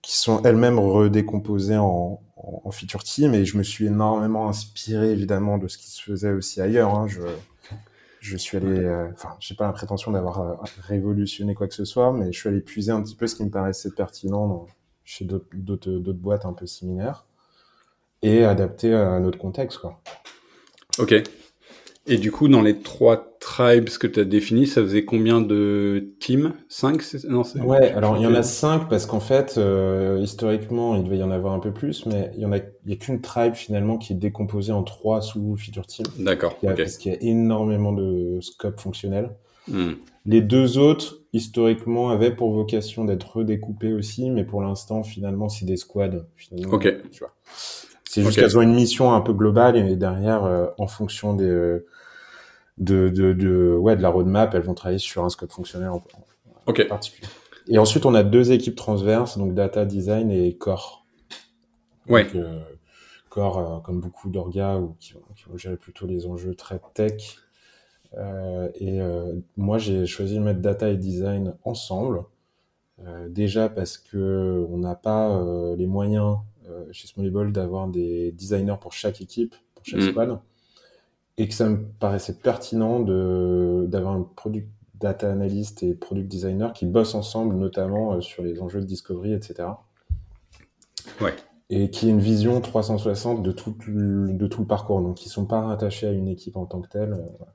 qui 0.02 0.16
sont 0.16 0.42
elles-mêmes 0.44 0.80
redécomposées 0.80 1.76
en, 1.76 2.22
en, 2.38 2.62
en 2.64 2.72
feature 2.72 3.04
team 3.04 3.34
et 3.34 3.44
je 3.44 3.58
me 3.58 3.64
suis 3.64 3.88
énormément 3.88 4.48
inspiré 4.48 5.12
évidemment 5.12 5.58
de 5.58 5.68
ce 5.68 5.78
qui 5.78 5.92
se 5.92 6.02
faisait 6.02 6.32
aussi 6.32 6.62
ailleurs. 6.62 6.96
Hein. 6.96 7.08
Je, 7.08 7.20
je 8.20 8.38
suis 8.38 8.58
allé, 8.58 8.68
euh, 8.68 9.10
enfin, 9.14 9.36
j'ai 9.40 9.56
pas 9.56 9.66
la 9.66 9.74
prétention 9.74 10.12
d'avoir 10.12 10.42
euh, 10.42 10.56
révolutionné 10.82 11.54
quoi 11.54 11.68
que 11.68 11.74
ce 11.74 11.86
soit, 11.86 12.12
mais 12.12 12.32
je 12.32 12.40
suis 12.40 12.50
allé 12.50 12.62
puiser 12.62 12.92
un 12.92 13.02
petit 13.02 13.16
peu 13.16 13.28
ce 13.28 13.36
qui 13.36 13.44
me 13.44 13.50
paraissait 13.50 13.92
pertinent 13.92 14.48
dans, 14.48 14.68
chez 15.04 15.26
d'autres 15.26 16.14
boîtes 16.14 16.46
un 16.46 16.54
peu 16.54 16.66
similaires 16.66 17.26
et 18.22 18.44
adapté 18.44 18.94
à 18.94 19.20
notre 19.20 19.38
contexte, 19.38 19.80
quoi. 19.80 20.02
Ok. 21.00 21.14
Et 22.10 22.18
du 22.18 22.32
coup, 22.32 22.48
dans 22.48 22.62
les 22.62 22.80
trois 22.80 23.38
tribes 23.40 23.90
que 23.90 24.08
tu 24.08 24.20
as 24.20 24.24
définis, 24.24 24.66
ça 24.66 24.82
faisait 24.82 25.04
combien 25.04 25.42
de 25.42 26.14
teams? 26.20 26.54
5 26.70 27.02
Non, 27.28 27.44
Ouais, 27.64 27.92
alors 27.92 28.18
il 28.18 28.24
y 28.24 28.26
en 28.26 28.34
a 28.34 28.44
cinq 28.44 28.88
parce 28.90 29.06
qu'en 29.06 29.20
fait, 29.20 29.56
euh, 29.58 30.20
historiquement, 30.22 30.96
il 30.96 31.04
devait 31.04 31.18
y 31.18 31.24
en 31.24 31.32
avoir 31.32 31.54
un 31.54 31.60
peu 31.60 31.72
plus, 31.72 32.06
mais 32.06 32.32
il 32.36 32.42
y 32.42 32.46
en 32.46 32.54
a, 32.54 32.58
il 32.58 32.92
y 32.92 32.94
a 32.94 32.96
qu'une 32.96 33.20
tribe 33.22 33.56
finalement 33.56 33.98
qui 33.98 34.14
est 34.14 34.16
décomposée 34.16 34.72
en 34.72 34.84
trois 34.84 35.22
sous-feature 35.22 35.86
teams, 35.86 36.08
D'accord. 36.20 36.56
Il 36.64 36.68
y 36.68 36.70
a- 36.70 36.72
Ok. 36.74 36.78
parce 36.78 36.98
qu'il 36.98 37.12
y 37.12 37.16
a 37.16 37.22
énormément 37.22 37.92
de 37.92 38.40
scope 38.42 38.80
fonctionnel. 38.80 39.32
Hmm. 39.68 39.94
Les 40.26 40.42
deux 40.42 40.78
autres, 40.78 41.20
historiquement, 41.34 42.10
avaient 42.10 42.36
pour 42.36 42.52
vocation 42.54 43.04
d'être 43.06 43.38
redécoupés 43.38 43.92
aussi, 43.94 44.30
mais 44.30 44.46
pour 44.46 44.62
l'instant, 44.62 45.04
finalement, 45.04 45.50
c'est 45.50 45.66
des 45.66 45.78
squads. 45.78 46.26
Finalement, 46.36 46.74
Ok. 46.74 46.84
tu 47.12 47.20
vois. 47.20 47.34
C'est 48.18 48.24
juste 48.24 48.40
qu'elles 48.40 48.58
ont 48.58 48.62
une 48.62 48.74
mission 48.74 49.14
un 49.14 49.22
peu 49.22 49.32
globale 49.32 49.78
et 49.78 49.96
derrière, 49.96 50.44
euh, 50.44 50.68
en 50.80 50.88
fonction 50.88 51.36
des, 51.36 51.46
euh, 51.46 51.86
de, 52.80 53.10
de, 53.10 53.34
de, 53.34 53.76
ouais, 53.80 53.96
de 53.96 54.02
la 54.02 54.10
roadmap, 54.10 54.56
elles 54.56 54.64
vont 54.64 54.74
travailler 54.74 54.98
sur 54.98 55.24
un 55.24 55.30
scope 55.30 55.52
fonctionnel 55.52 55.90
en, 55.90 56.02
particulier. 56.88 57.28
Et 57.68 57.78
ensuite, 57.78 58.08
on 58.08 58.16
a 58.16 58.24
deux 58.24 58.52
équipes 58.52 58.76
transverses, 58.76 59.38
donc 59.38 59.54
data 59.54 59.86
design 59.86 60.32
et 60.32 60.56
core. 60.58 61.06
Ouais. 62.10 62.24
Donc, 62.24 62.36
euh, 62.36 62.60
core, 63.30 63.58
euh, 63.60 63.80
comme 63.82 64.00
beaucoup 64.00 64.30
d'orgas 64.30 64.78
ou 64.78 64.96
qui, 65.00 65.14
vont- 65.14 65.22
qui 65.36 65.44
vont 65.48 65.58
gérer 65.58 65.78
plutôt 65.78 66.08
les 66.08 66.26
enjeux 66.26 66.56
très 66.56 66.80
tech. 66.96 67.38
Et 68.80 69.00
moi, 69.58 69.78
j'ai 69.78 70.08
choisi 70.08 70.36
de 70.36 70.40
mettre 70.40 70.62
data 70.62 70.90
et 70.90 70.98
design 70.98 71.54
ensemble. 71.66 72.24
Déjà 73.28 73.70
parce 73.70 73.98
que 73.98 74.66
on 74.72 74.78
n'a 74.78 74.96
pas 74.96 75.40
les 75.78 75.86
moyens 75.86 76.38
chez 76.92 77.08
Smallable 77.08 77.52
d'avoir 77.52 77.88
des 77.88 78.32
designers 78.32 78.76
pour 78.80 78.94
chaque 78.94 79.22
équipe, 79.22 79.56
pour 79.76 79.86
chaque 79.86 80.02
Mm. 80.02 80.10
squad, 80.12 80.40
et 81.38 81.48
que 81.48 81.54
ça 81.54 81.70
me 81.70 81.86
paraissait 82.00 82.34
pertinent 82.38 83.00
d'avoir 83.02 84.14
un 84.14 84.24
product 84.36 84.68
data 84.96 85.32
analyst 85.32 85.84
et 85.84 85.94
product 85.94 86.28
designer 86.28 86.74
qui 86.74 86.86
bossent 86.88 87.14
ensemble, 87.16 87.56
notamment 87.56 88.14
euh, 88.14 88.22
sur 88.22 88.42
les 88.44 88.60
enjeux 88.62 88.80
de 88.82 88.86
discovery, 88.86 89.34
etc. 89.34 89.70
Ouais. 91.22 91.36
Et 91.70 91.90
qui 91.92 92.08
ait 92.08 92.12
une 92.12 92.20
vision 92.22 92.60
360 92.62 93.44
de 93.44 93.52
tout 93.52 93.76
le, 93.88 94.34
de 94.34 94.48
tout 94.48 94.62
le 94.62 94.68
parcours, 94.68 95.02
donc 95.02 95.16
qui 95.16 95.30
sont 95.30 95.46
pas 95.46 95.62
rattachés 95.62 96.08
à 96.08 96.12
une 96.12 96.28
équipe 96.28 96.56
en 96.58 96.66
tant 96.66 96.82
que 96.82 96.88
telle. 96.90 97.14
euh, 97.14 97.46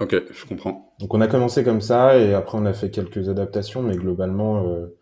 Ok, 0.00 0.16
je 0.32 0.46
comprends. 0.46 0.92
donc 0.98 1.14
on 1.14 1.20
a 1.20 1.28
commencé 1.28 1.62
comme 1.62 1.80
ça 1.80 2.18
et 2.18 2.34
après 2.34 2.58
on 2.58 2.66
a 2.66 2.72
fait 2.72 2.90
quelques 2.90 3.28
adaptations, 3.28 3.80
mais 3.82 3.94
globalement 3.96 4.64
euh, 4.66 4.68
euh, 4.70 4.96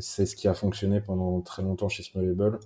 c'est 0.00 0.26
ce 0.26 0.36
qui 0.36 0.48
a 0.48 0.54
fonctionné 0.54 1.00
pendant 1.00 1.40
très 1.40 1.62
longtemps 1.62 1.88
chez 1.88 2.02
Smallable. 2.02 2.58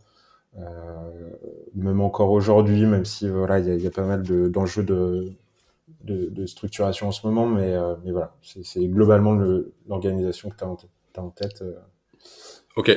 Euh, 0.59 1.31
même 1.75 2.01
encore 2.01 2.31
aujourd'hui, 2.31 2.87
même 2.87 3.05
si 3.05 3.29
voilà 3.29 3.59
il 3.59 3.67
y 3.67 3.71
a, 3.71 3.75
il 3.75 3.83
y 3.83 3.87
a 3.87 3.91
pas 3.91 4.07
mal 4.07 4.23
de- 4.23 4.49
d'enjeux 4.49 4.83
de, 4.85 5.33
de, 6.05 6.31
de 6.31 6.47
structuration 6.47 7.09
en 7.09 7.13
ce 7.13 7.27
moment, 7.27 7.47
mais, 7.47 7.75
euh, 7.75 7.95
mais 8.05 8.11
voilà 8.13 8.35
c'est 8.43 8.87
globalement 8.87 9.33
le- 9.35 9.75
l'organisation 9.87 10.49
que 10.49 10.57
tu 10.57 10.65
as 10.65 10.69
en, 10.69 10.77
tête- 10.77 10.91
t'as 11.13 11.23
en 11.23 11.31
tête. 11.31 11.61
euh. 11.63 11.75
Ok, 12.77 12.91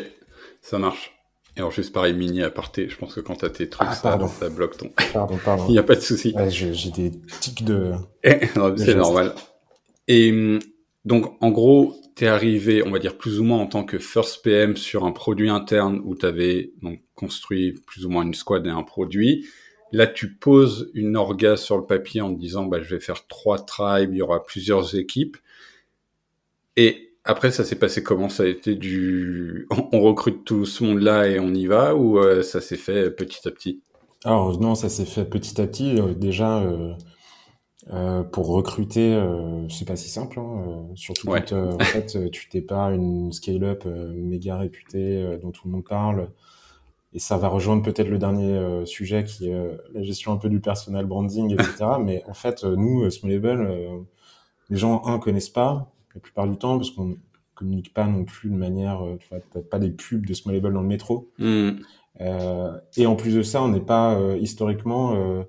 ça 0.62 0.78
marche. 0.80 1.16
Et 1.58 1.60
alors, 1.60 1.72
juste 1.72 1.92
pareil, 1.94 2.14
mini 2.14 2.42
aparté, 2.44 2.88
je 2.88 2.98
pense 2.98 3.14
que 3.14 3.20
quand 3.20 3.36
t'as 3.36 3.50
tes 3.50 3.68
trucs, 3.70 3.88
Ah, 3.92 3.96
ça, 3.96 4.50
bloque 4.50 4.78
ton. 4.78 4.90
Pardon, 5.14 5.38
pardon. 5.44 5.66
Il 5.68 5.72
n'y 5.72 5.80
a 5.80 5.84
pas 5.84 5.96
de 5.96 6.00
souci. 6.00 6.34
Ouais, 6.34 6.50
J'ai 6.50 6.92
des 6.92 7.12
tics 7.42 7.66
de. 7.66 7.92
C'est 8.78 8.96
normal. 8.96 9.34
Et 10.08 10.60
donc, 11.04 11.36
en 11.42 11.52
gros, 11.52 11.96
t'es 12.20 12.28
arrivé, 12.28 12.84
on 12.86 12.92
va 12.92 13.00
dire, 13.00 13.18
plus 13.18 13.40
ou 13.40 13.46
moins 13.46 13.60
en 13.60 13.66
tant 13.66 13.86
que 13.86 13.98
first 13.98 14.44
PM 14.44 14.76
sur 14.76 15.06
un 15.06 15.14
produit 15.14 15.50
interne 15.50 16.02
où 16.04 16.16
t'avais 16.16 16.74
donc 16.82 17.00
construit 17.16 17.72
plus 17.88 18.06
ou 18.06 18.10
moins 18.10 18.24
une 18.24 18.34
squad 18.34 18.68
et 18.68 18.70
un 18.70 18.84
produit. 18.84 19.48
Là, 19.94 20.06
tu 20.06 20.36
poses 20.36 20.92
une 20.96 21.16
orga 21.16 21.56
sur 21.56 21.78
le 21.78 21.86
papier 21.86 22.20
en 22.20 22.30
disant, 22.30 22.66
bah, 22.66 22.82
je 22.82 22.94
vais 22.94 23.00
faire 23.00 23.26
trois 23.28 23.58
tribes, 23.58 24.12
il 24.12 24.18
y 24.18 24.22
aura 24.22 24.44
plusieurs 24.44 24.96
équipes. 24.96 25.38
Et 26.76 27.14
après, 27.24 27.52
ça 27.52 27.64
s'est 27.64 27.80
passé 27.80 28.04
comment? 28.04 28.28
Ça 28.28 28.44
a 28.44 28.48
été 28.48 28.76
du, 28.76 29.66
on 29.94 30.02
recrute 30.02 30.44
tout 30.44 30.66
ce 30.66 30.84
monde-là 30.84 31.30
et 31.30 31.40
on 31.40 31.54
y 31.54 31.68
va, 31.68 31.96
ou 31.96 32.20
euh, 32.20 32.44
ça 32.44 32.60
s'est 32.60 32.76
fait 32.76 33.12
petit 33.12 33.48
à 33.48 33.52
petit? 33.52 33.82
Alors 34.26 34.60
non, 34.60 34.76
ça 34.76 34.90
s'est 34.90 35.06
fait 35.06 35.24
petit 35.24 35.62
à 35.62 35.68
petit. 35.68 35.98
Euh, 35.98 36.14
déjà, 36.14 36.64
euh, 36.64 36.92
euh, 37.92 38.24
pour 38.24 38.48
recruter, 38.48 39.14
euh, 39.14 39.68
c'est 39.70 39.88
pas 39.88 39.96
si 39.96 40.10
simple. 40.10 40.40
Hein, 40.40 40.64
euh, 40.68 40.82
surtout 40.96 41.30
Ouais. 41.30 41.42
quand 41.48 41.56
euh, 41.56 41.72
en 41.74 41.80
fait 41.84 42.16
euh, 42.16 42.30
tu 42.30 42.48
t'es 42.50 42.62
pas 42.62 42.92
une 42.92 43.32
scale-up 43.32 43.86
méga 43.86 44.58
réputée 44.58 45.22
euh, 45.24 45.38
dont 45.38 45.52
tout 45.52 45.68
le 45.68 45.72
monde 45.74 45.86
parle. 45.86 46.30
Et 47.14 47.20
ça 47.20 47.38
va 47.38 47.48
rejoindre 47.48 47.82
peut-être 47.82 48.08
le 48.10 48.20
dernier 48.20 48.54
euh, 48.56 48.86
sujet 48.86 49.24
qui 49.24 49.50
est 49.50 49.54
euh, 49.54 49.78
la 49.94 50.04
gestion 50.04 50.32
un 50.32 50.38
peu 50.38 50.48
du 50.50 50.60
personal 50.60 51.06
branding, 51.06 51.52
etc. 51.54 51.86
Mais 52.04 52.24
en 52.28 52.36
fait, 52.36 52.64
nous, 52.64 53.10
Smallable, 53.10 53.62
euh, 53.68 53.98
les 54.70 54.78
gens 54.78 55.02
un 55.06 55.18
connaissent 55.18 55.50
pas 55.50 55.92
la 56.14 56.22
plupart 56.22 56.48
du 56.48 56.58
temps 56.58 56.78
parce 56.78 56.92
qu'on 56.92 57.16
communique 57.56 57.94
pas 57.94 58.06
non 58.06 58.24
plus 58.26 58.50
de 58.52 58.56
manière, 58.56 59.04
euh, 59.04 59.18
tu 59.20 59.28
vois, 59.30 59.40
pas 59.64 59.80
des 59.80 59.90
pubs 59.90 60.26
de 60.26 60.34
Smallable 60.36 60.72
dans 60.72 60.82
le 60.82 60.88
métro. 60.88 61.30
Euh, 62.22 62.72
et 62.98 63.06
en 63.08 63.16
plus 63.16 63.34
de 63.36 63.42
ça, 63.42 63.64
on 63.64 63.70
n'est 63.70 63.80
pas 63.80 64.14
euh, 64.16 64.38
historiquement 64.38 65.14
euh, 65.16 65.44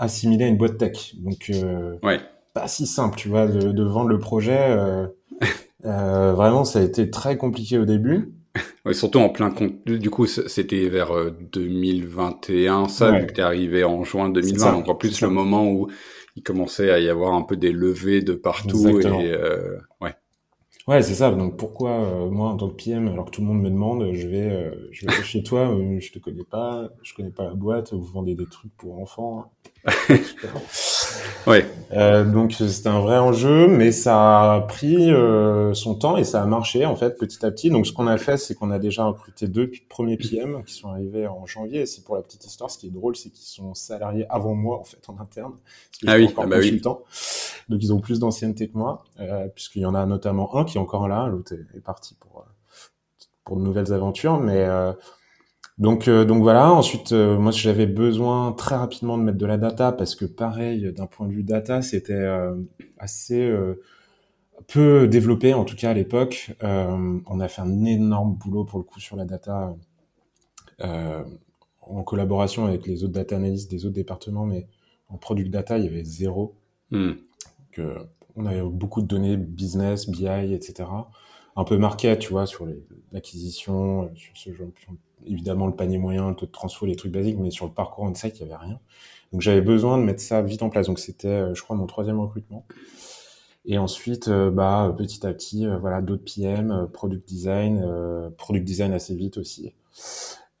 assimilé 0.00 0.44
à 0.44 0.48
une 0.48 0.56
boîte 0.56 0.78
tech. 0.78 1.14
Donc, 1.18 1.50
euh, 1.50 1.96
Ouais. 2.02 2.18
pas 2.54 2.66
si 2.68 2.86
simple, 2.86 3.16
tu 3.16 3.28
vois, 3.28 3.46
de, 3.46 3.70
de 3.72 3.82
vendre 3.84 4.08
le 4.08 4.18
projet. 4.18 4.58
euh, 4.70 5.06
euh, 5.84 6.32
vraiment, 6.34 6.64
ça 6.64 6.80
a 6.80 6.82
été 6.82 7.10
très 7.10 7.36
compliqué 7.36 7.78
au 7.78 7.84
début. 7.84 8.32
Ouais, 8.86 8.94
surtout 8.94 9.18
en 9.18 9.28
plein 9.28 9.50
compte. 9.50 9.84
Du 9.86 10.08
coup, 10.10 10.26
c'était 10.26 10.88
vers 10.88 11.12
2021, 11.52 12.88
ça, 12.88 13.10
vu 13.12 13.26
que 13.26 13.32
t'es 13.34 13.42
arrivé 13.42 13.84
en 13.84 14.04
juin 14.04 14.28
2020. 14.30 14.72
Donc 14.72 14.88
en 14.88 14.94
plus, 14.94 15.20
le 15.20 15.28
moment 15.28 15.70
où 15.70 15.88
il 16.34 16.42
commençait 16.42 16.90
à 16.90 16.98
y 16.98 17.08
avoir 17.08 17.34
un 17.34 17.42
peu 17.42 17.56
des 17.56 17.72
levées 17.72 18.22
de 18.22 18.32
partout. 18.34 18.88
Et, 19.00 19.06
euh, 19.06 19.76
ouais. 20.00 20.14
Ouais, 20.90 21.02
c'est 21.02 21.14
ça. 21.14 21.30
Donc 21.30 21.56
pourquoi 21.56 21.92
euh, 22.00 22.28
moi 22.28 22.48
en 22.48 22.56
tant 22.56 22.68
que 22.68 22.74
PM, 22.74 23.06
alors 23.06 23.26
que 23.26 23.30
tout 23.30 23.42
le 23.42 23.46
monde 23.46 23.62
me 23.62 23.70
demande, 23.70 24.12
je 24.12 24.26
vais, 24.26 24.50
euh, 24.50 24.88
je 24.90 25.06
vais 25.06 25.22
chez 25.22 25.44
toi, 25.44 25.70
euh, 25.70 26.00
je 26.00 26.10
te 26.10 26.18
connais 26.18 26.42
pas, 26.42 26.88
je 27.04 27.14
connais 27.14 27.30
pas 27.30 27.44
la 27.44 27.54
boîte, 27.54 27.92
vous 27.94 28.02
vendez 28.02 28.34
des 28.34 28.46
trucs 28.46 28.76
pour 28.76 28.98
enfants. 28.98 29.52
ouais. 31.46 31.66
Euh, 31.92 32.24
donc 32.24 32.52
c'était 32.52 32.88
un 32.88 33.00
vrai 33.00 33.18
enjeu, 33.18 33.66
mais 33.66 33.90
ça 33.90 34.54
a 34.54 34.60
pris 34.60 35.10
euh, 35.10 35.74
son 35.74 35.96
temps 35.96 36.16
et 36.16 36.22
ça 36.22 36.40
a 36.40 36.46
marché 36.46 36.86
en 36.86 36.94
fait 36.94 37.18
petit 37.18 37.44
à 37.44 37.50
petit. 37.50 37.68
Donc 37.68 37.86
ce 37.86 37.92
qu'on 37.92 38.06
a 38.06 38.16
fait, 38.16 38.36
c'est 38.36 38.54
qu'on 38.54 38.70
a 38.70 38.78
déjà 38.78 39.04
recruté 39.04 39.48
deux 39.48 39.70
premiers 39.88 40.16
PM 40.16 40.62
qui 40.64 40.74
sont 40.74 40.88
arrivés 40.88 41.26
en 41.26 41.46
janvier. 41.46 41.80
Et 41.80 41.86
c'est 41.86 42.04
pour 42.04 42.14
la 42.14 42.22
petite 42.22 42.46
histoire. 42.46 42.70
Ce 42.70 42.78
qui 42.78 42.86
est 42.86 42.90
drôle, 42.90 43.16
c'est 43.16 43.30
qu'ils 43.30 43.48
sont 43.48 43.74
salariés 43.74 44.26
avant 44.28 44.54
moi 44.54 44.78
en 44.78 44.84
fait 44.84 45.00
en 45.08 45.18
interne. 45.18 45.54
Ah 46.06 46.16
oui, 46.16 46.28
ah 46.36 46.46
bah 46.46 46.58
oui. 46.60 46.80
Donc 46.80 47.82
ils 47.82 47.92
ont 47.92 48.00
plus 48.00 48.20
d'ancienneté 48.20 48.68
que 48.68 48.78
moi, 48.78 49.04
euh, 49.18 49.48
puisqu'il 49.48 49.82
y 49.82 49.86
en 49.86 49.94
a 49.94 50.06
notamment 50.06 50.56
un 50.56 50.64
qui 50.64 50.76
est 50.78 50.80
encore 50.80 51.08
là, 51.08 51.26
l'autre 51.26 51.54
est, 51.54 51.76
est, 51.76 51.80
parti 51.80 52.14
pour 52.20 52.44
pour 53.44 53.56
de 53.56 53.62
nouvelles 53.62 53.92
aventures, 53.92 54.38
mais 54.38 54.64
donc, 55.80 56.08
euh, 56.08 56.26
donc 56.26 56.42
voilà. 56.42 56.70
Ensuite, 56.72 57.12
euh, 57.12 57.38
moi, 57.38 57.52
j'avais 57.52 57.86
besoin 57.86 58.52
très 58.52 58.76
rapidement 58.76 59.16
de 59.16 59.22
mettre 59.22 59.38
de 59.38 59.46
la 59.46 59.56
data 59.56 59.92
parce 59.92 60.14
que, 60.14 60.26
pareil, 60.26 60.92
d'un 60.92 61.06
point 61.06 61.26
de 61.26 61.32
vue 61.32 61.42
data, 61.42 61.80
c'était 61.80 62.12
euh, 62.12 62.54
assez 62.98 63.50
peu 64.68 65.08
développé, 65.08 65.54
en 65.54 65.64
tout 65.64 65.74
cas 65.74 65.90
à 65.90 65.94
l'époque. 65.94 66.54
on 66.62 67.40
a 67.40 67.48
fait 67.48 67.62
un 67.62 67.84
énorme 67.86 68.34
boulot 68.34 68.64
pour 68.64 68.78
le 68.78 68.84
coup 68.84 69.00
sur 69.00 69.16
la 69.16 69.24
data 69.24 69.74
en 71.80 72.02
collaboration 72.04 72.66
avec 72.66 72.86
les 72.86 73.02
autres 73.02 73.14
data 73.14 73.36
analystes 73.36 73.70
des 73.70 73.86
autres 73.86 73.94
départements, 73.94 74.44
mais 74.44 74.66
en 75.08 75.16
product 75.16 75.50
data, 75.50 75.78
il 75.78 75.84
y 75.84 75.88
avait 75.88 76.04
zéro. 76.04 76.54
Hmm. 76.90 77.12
On 78.36 78.44
avait 78.44 78.62
beaucoup 78.62 79.00
de 79.00 79.06
données 79.06 79.38
business, 79.38 80.08
BI, 80.08 80.26
etc. 80.26 80.84
Un 81.56 81.64
peu 81.64 81.76
marqué, 81.76 82.16
tu 82.18 82.30
vois, 82.30 82.46
sur 82.46 82.66
l'acquisition, 83.12 84.10
sur 84.14 84.36
ce 84.36 84.52
genre, 84.52 84.68
évidemment 85.26 85.66
le 85.66 85.74
panier 85.74 85.98
moyen, 85.98 86.30
le 86.30 86.36
taux 86.36 86.46
de 86.46 86.50
transfo, 86.50 86.86
les 86.86 86.96
trucs 86.96 87.12
basiques, 87.12 87.38
mais 87.38 87.50
sur 87.50 87.66
le 87.66 87.72
parcours 87.72 88.04
on-site, 88.04 88.38
il 88.40 88.46
n'y 88.46 88.52
avait 88.52 88.64
rien. 88.64 88.80
Donc 89.32 89.40
j'avais 89.42 89.60
besoin 89.60 89.98
de 89.98 90.02
mettre 90.04 90.22
ça 90.22 90.42
vite 90.42 90.62
en 90.62 90.70
place. 90.70 90.86
Donc 90.86 90.98
c'était, 90.98 91.28
euh, 91.28 91.54
je 91.54 91.62
crois, 91.62 91.76
mon 91.76 91.86
troisième 91.86 92.20
recrutement. 92.20 92.66
Et 93.66 93.78
ensuite, 93.78 94.28
euh, 94.28 94.50
bah, 94.50 94.94
petit 94.96 95.26
à 95.26 95.32
petit, 95.32 95.66
euh, 95.66 95.78
voilà, 95.78 96.00
d'autres 96.00 96.24
PM, 96.24 96.88
product 96.92 97.28
design, 97.28 97.84
product 98.36 98.64
design 98.64 98.92
assez 98.92 99.14
vite 99.14 99.36
aussi. 99.38 99.74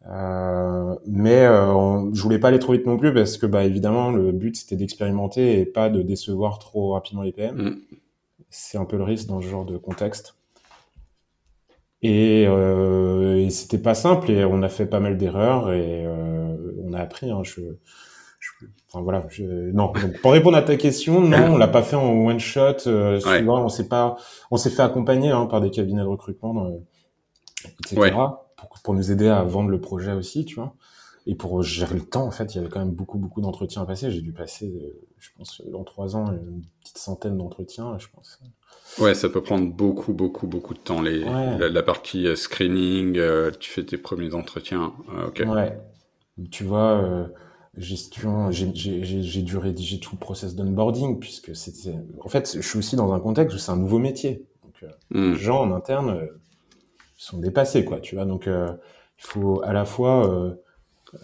Euh, 0.06 0.96
mais 1.06 1.44
euh, 1.44 2.10
je 2.14 2.22
voulais 2.22 2.38
pas 2.38 2.48
aller 2.48 2.58
trop 2.58 2.72
vite 2.72 2.86
non 2.86 2.96
plus 2.96 3.12
parce 3.12 3.36
que, 3.36 3.46
bah, 3.46 3.64
évidemment, 3.64 4.10
le 4.10 4.32
but 4.32 4.56
c'était 4.56 4.76
d'expérimenter 4.76 5.60
et 5.60 5.66
pas 5.66 5.90
de 5.90 6.02
décevoir 6.02 6.58
trop 6.58 6.92
rapidement 6.92 7.22
les 7.22 7.32
PM. 7.32 7.56
Mm. 7.56 7.80
C'est 8.48 8.78
un 8.78 8.84
peu 8.84 8.96
le 8.96 9.04
risque 9.04 9.26
dans 9.26 9.40
ce 9.40 9.46
genre 9.46 9.64
de 9.64 9.76
contexte. 9.76 10.36
Et, 12.02 12.46
euh, 12.48 13.36
et 13.36 13.50
c'était 13.50 13.78
pas 13.78 13.94
simple 13.94 14.30
et 14.30 14.44
on 14.44 14.62
a 14.62 14.68
fait 14.68 14.86
pas 14.86 15.00
mal 15.00 15.18
d'erreurs 15.18 15.72
et 15.72 16.06
euh, 16.06 16.56
on 16.82 16.94
a 16.94 16.98
appris. 16.98 17.30
Hein, 17.30 17.42
je, 17.42 17.60
je, 18.38 18.66
enfin 18.88 19.02
voilà. 19.02 19.24
Je, 19.28 19.44
non. 19.44 19.92
Donc, 19.92 20.20
pour 20.22 20.32
répondre 20.32 20.56
à 20.56 20.62
ta 20.62 20.76
question, 20.76 21.20
non, 21.20 21.52
on 21.52 21.56
l'a 21.58 21.68
pas 21.68 21.82
fait 21.82 21.96
en 21.96 22.10
one 22.10 22.40
shot. 22.40 22.86
Euh, 22.86 23.20
souvent, 23.20 23.62
on 23.62 23.68
s'est 23.68 23.88
pas, 23.88 24.16
on 24.50 24.56
s'est 24.56 24.70
fait 24.70 24.82
accompagner 24.82 25.30
hein, 25.30 25.46
par 25.46 25.60
des 25.60 25.70
cabinets 25.70 26.02
de 26.02 26.06
recrutement, 26.06 26.64
euh, 26.64 27.68
etc. 27.80 28.16
Pour, 28.56 28.68
pour, 28.82 28.94
nous 28.94 29.12
aider 29.12 29.28
à 29.28 29.42
vendre 29.42 29.68
le 29.68 29.80
projet 29.80 30.12
aussi, 30.12 30.44
tu 30.46 30.54
vois. 30.54 30.74
Et 31.26 31.34
pour 31.34 31.62
gérer 31.62 31.94
le 31.94 32.04
temps, 32.04 32.24
en 32.24 32.30
fait, 32.30 32.54
il 32.54 32.58
y 32.58 32.60
avait 32.60 32.70
quand 32.70 32.80
même 32.80 32.92
beaucoup, 32.92 33.18
beaucoup 33.18 33.40
d'entretiens 33.40 33.82
à 33.82 33.86
passer. 33.86 34.10
J'ai 34.10 34.22
dû 34.22 34.32
passer, 34.32 34.68
euh, 34.68 35.06
je 35.18 35.28
pense, 35.36 35.62
dans 35.70 35.84
trois 35.84 36.16
ans, 36.16 36.32
une 36.32 36.62
petite 36.80 36.98
centaine 36.98 37.36
d'entretiens, 37.36 37.98
je 37.98 38.08
pense. 38.08 38.40
Ouais, 38.98 39.14
ça 39.14 39.28
peut 39.28 39.42
prendre 39.42 39.72
beaucoup, 39.72 40.12
beaucoup, 40.12 40.46
beaucoup 40.46 40.74
de 40.74 40.78
temps. 40.78 41.00
Les, 41.00 41.20
la, 41.20 41.82
partie 41.82 42.26
euh, 42.26 42.36
screening, 42.36 43.16
euh, 43.18 43.50
tu 43.58 43.70
fais 43.70 43.84
tes 43.84 43.96
premiers 43.96 44.34
entretiens. 44.34 44.92
Euh. 45.14 45.46
Ouais. 45.46 45.78
Tu 46.50 46.64
vois, 46.64 47.28
gestion, 47.76 48.50
j'ai 48.50 48.66
dû 49.42 49.56
rédiger 49.56 50.00
tout 50.00 50.10
le 50.14 50.18
process 50.18 50.54
d'onboarding 50.54 51.20
puisque 51.20 51.54
c'était. 51.54 51.94
En 52.20 52.28
fait, 52.28 52.56
je 52.56 52.66
suis 52.66 52.78
aussi 52.78 52.96
dans 52.96 53.12
un 53.12 53.20
contexte 53.20 53.54
où 53.54 53.58
c'est 53.58 53.70
un 53.70 53.76
nouveau 53.76 53.98
métier. 53.98 54.46
Donc, 54.64 54.90
hmm. 55.10 55.32
les 55.32 55.38
gens 55.38 55.60
en 55.60 55.72
interne 55.72 56.28
sont 57.16 57.38
dépassés, 57.38 57.84
quoi. 57.84 58.00
Tu 58.00 58.16
vois, 58.16 58.24
donc 58.24 58.46
il 58.46 59.24
faut 59.24 59.62
à 59.62 59.72
la 59.72 59.84
fois 59.84 60.56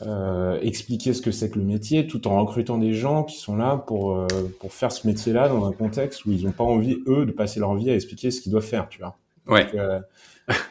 euh, 0.02 0.59
expliquer 0.62 1.12
ce 1.12 1.23
que 1.23 1.31
c'est 1.31 1.49
que 1.49 1.59
le 1.59 1.64
métier, 1.64 2.09
tout 2.09 2.26
en 2.26 2.45
recrutant 2.45 2.76
des 2.76 2.93
gens 2.93 3.23
qui 3.23 3.38
sont 3.38 3.57
là 3.57 3.76
pour 3.76 4.16
euh, 4.16 4.26
pour 4.59 4.73
faire 4.73 4.90
ce 4.90 5.07
métier-là 5.07 5.49
dans 5.49 5.64
un 5.64 5.73
contexte 5.73 6.25
où 6.25 6.33
ils 6.33 6.45
n'ont 6.45 6.52
pas 6.52 6.64
envie 6.64 6.99
eux 7.07 7.25
de 7.25 7.31
passer 7.31 7.61
leur 7.61 7.75
vie 7.76 7.88
à 7.90 7.95
expliquer 7.95 8.33
ce 8.33 8.40
qu'ils 8.40 8.50
doivent 8.50 8.64
faire, 8.64 8.88
tu 8.88 8.99
vois. 8.99 9.16
Ouais. 9.47 9.69
Euh, 9.75 10.00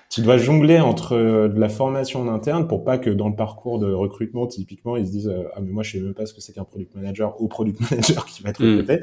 tu 0.09 0.21
dois 0.21 0.37
jongler 0.37 0.81
entre 0.81 1.15
de 1.15 1.59
la 1.59 1.69
formation 1.69 2.21
en 2.21 2.27
interne 2.27 2.67
pour 2.67 2.83
pas 2.83 2.97
que 2.97 3.09
dans 3.09 3.29
le 3.29 3.35
parcours 3.35 3.79
de 3.79 3.91
recrutement, 3.91 4.47
typiquement, 4.47 4.97
ils 4.97 5.07
se 5.07 5.11
disent 5.11 5.33
ah 5.55 5.61
mais 5.61 5.71
moi 5.71 5.83
je 5.83 5.93
sais 5.93 5.99
même 6.01 6.13
pas 6.13 6.25
ce 6.25 6.33
que 6.33 6.41
c'est 6.41 6.51
qu'un 6.51 6.65
product 6.65 6.93
manager 6.95 7.41
ou 7.41 7.47
product 7.47 7.79
manager 7.91 8.25
qui 8.25 8.43
va 8.43 8.49
être 8.49 8.61
hmm. 8.61 8.79
recruté. 8.79 9.01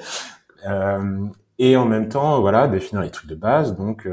et 1.59 1.77
en 1.77 1.87
même 1.87 2.11
temps, 2.11 2.41
voilà, 2.43 2.69
définir 2.69 3.03
les 3.03 3.11
trucs 3.11 3.31
de 3.31 3.35
base, 3.35 3.77
donc 3.77 4.07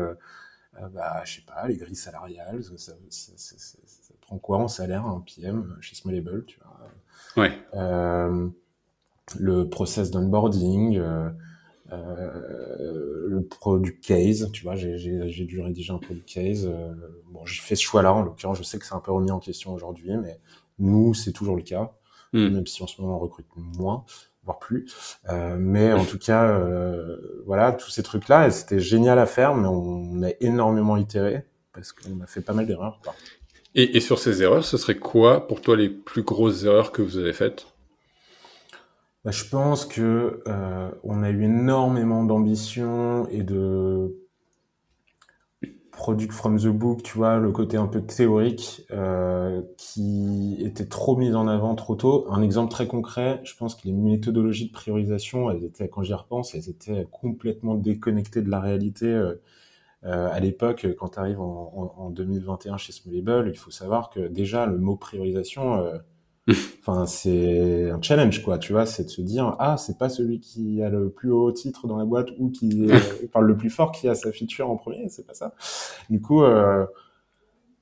bah 0.94 1.22
je 1.26 1.36
sais 1.36 1.42
pas, 1.46 1.68
les 1.68 1.76
grilles 1.76 1.96
salariales, 1.96 2.64
ça, 2.64 2.94
ça, 3.10 3.34
ça, 3.36 4.09
prend 4.30 4.38
quoi 4.38 4.58
en 4.60 4.68
salaire 4.68 5.06
un 5.06 5.24
PM 5.26 5.76
chez 5.82 5.96
Smallable, 5.96 6.46
tu 6.46 6.60
vois 6.60 7.44
Ouais. 7.44 7.52
Euh, 7.74 8.48
le 9.40 9.70
process 9.70 10.12
d'onboarding, 10.12 10.98
euh, 10.98 11.30
euh, 11.92 13.26
le 13.28 13.44
product 13.44 14.04
case, 14.04 14.50
tu 14.52 14.64
vois, 14.64 14.76
j'ai 14.76 15.46
dû 15.46 15.62
rédiger 15.62 15.94
un 15.94 15.98
product 15.98 16.28
case. 16.28 16.68
Euh, 16.68 16.94
bon, 17.32 17.46
j'ai 17.46 17.62
fait 17.62 17.76
ce 17.76 17.84
choix-là, 17.84 18.14
en 18.14 18.22
l'occurrence, 18.22 18.58
je 18.58 18.64
sais 18.64 18.78
que 18.78 18.86
c'est 18.86 18.94
un 18.94 19.00
peu 19.00 19.12
remis 19.12 19.32
en 19.32 19.40
question 19.40 19.74
aujourd'hui, 19.74 20.16
mais 20.18 20.40
nous, 20.78 21.14
c'est 21.14 21.32
toujours 21.32 21.56
le 21.56 21.64
cas, 21.64 21.92
hmm. 22.34 22.50
même 22.50 22.68
si 22.68 22.84
en 22.84 22.88
ce 22.88 23.02
moment 23.02 23.16
on 23.16 23.20
recrute 23.20 23.48
moins, 23.56 24.06
voire 24.44 24.60
plus. 24.60 24.92
Euh, 25.30 25.58
mais 25.60 25.92
en 25.94 26.06
tout 26.06 26.20
cas, 26.20 26.46
euh, 26.46 27.44
voilà, 27.46 27.72
tous 27.72 27.90
ces 27.90 28.04
trucs-là, 28.04 28.52
c'était 28.52 28.80
génial 28.80 29.18
à 29.18 29.26
faire, 29.26 29.56
mais 29.56 29.68
on 29.68 30.22
a 30.24 30.30
énormément 30.40 30.98
itéré 30.98 31.46
parce 31.74 31.94
qu'on 31.94 32.20
a 32.22 32.26
fait 32.26 32.42
pas 32.42 32.54
mal 32.54 32.66
d'erreurs. 32.68 33.00
Et, 33.82 34.02
sur 34.02 34.20
ces 34.20 34.44
erreurs, 34.44 34.66
ce 34.66 34.76
serait 34.76 34.98
quoi 34.98 35.48
pour 35.48 35.62
toi 35.62 35.78
les 35.78 35.88
plus 35.88 36.24
grosses 36.24 36.66
erreurs 36.66 36.92
que 36.92 37.02
vous 37.02 37.18
avez 37.18 37.32
faites? 37.32 37.68
Bah, 39.24 39.32
Je 39.32 39.46
pense 39.46 39.86
que 39.86 40.44
euh, 40.48 40.90
on 41.06 41.24
a 41.24 41.30
eu 41.30 41.44
énormément 41.44 42.26
d'ambition 42.26 43.26
et 43.30 43.42
de 43.42 44.18
product 45.94 46.34
from 46.34 46.60
the 46.60 46.68
book, 46.68 47.04
tu 47.04 47.18
vois, 47.18 47.38
le 47.38 47.52
côté 47.52 47.78
un 47.78 47.88
peu 47.88 48.02
théorique 48.02 48.86
euh, 48.92 49.62
qui 49.78 50.58
était 50.60 50.86
trop 50.86 51.16
mis 51.16 51.34
en 51.34 51.48
avant 51.48 51.74
trop 51.76 51.96
tôt. 51.96 52.26
Un 52.30 52.42
exemple 52.42 52.72
très 52.72 52.86
concret, 52.86 53.40
je 53.46 53.56
pense 53.56 53.76
que 53.76 53.88
les 53.88 53.94
méthodologies 53.94 54.68
de 54.68 54.74
priorisation, 54.74 55.50
elles 55.52 55.64
étaient, 55.64 55.88
quand 55.88 56.04
j'y 56.04 56.14
repense, 56.14 56.54
elles 56.54 56.70
étaient 56.70 57.08
complètement 57.12 57.76
déconnectées 57.76 58.42
de 58.42 58.50
la 58.50 58.60
réalité. 58.60 59.06
Euh, 59.06 59.36
euh, 60.06 60.30
à 60.32 60.40
l'époque, 60.40 60.88
quand 60.98 61.10
tu 61.10 61.20
arrives 61.20 61.42
en, 61.42 61.94
en, 61.98 62.04
en, 62.06 62.10
2021 62.10 62.78
chez 62.78 62.94
Smallable, 62.94 63.50
il 63.50 63.58
faut 63.58 63.72
savoir 63.72 64.10
que 64.10 64.28
déjà 64.28 64.66
le 64.66 64.78
mot 64.78 64.96
priorisation, 64.96 65.78
euh, 65.78 65.98
enfin 66.80 67.06
c'est 67.06 67.90
un 67.90 68.02
challenge 68.02 68.42
quoi. 68.44 68.58
Tu 68.58 68.72
vois, 68.72 68.86
c'est 68.86 69.04
de 69.04 69.10
se 69.10 69.22
dire 69.22 69.56
ah 69.60 69.78
c'est 69.78 69.98
pas 69.98 70.10
celui 70.10 70.40
qui 70.40 70.82
a 70.82 70.90
le 70.90 71.10
plus 71.10 71.32
haut 71.32 71.52
titre 71.52 71.88
dans 71.88 71.98
la 71.98 72.06
boîte 72.06 72.30
ou 72.38 72.50
qui 72.50 72.88
parle 73.32 73.46
le 73.48 73.58
plus 73.58 73.70
fort 73.70 73.92
qui 73.92 74.08
a 74.08 74.16
sa 74.16 74.32
feature 74.32 74.70
en 74.70 74.78
premier, 74.78 75.10
c'est 75.10 75.28
pas 75.28 75.34
ça. 75.34 75.54
Du 76.10 76.22
coup. 76.22 76.44
Euh, 76.44 76.86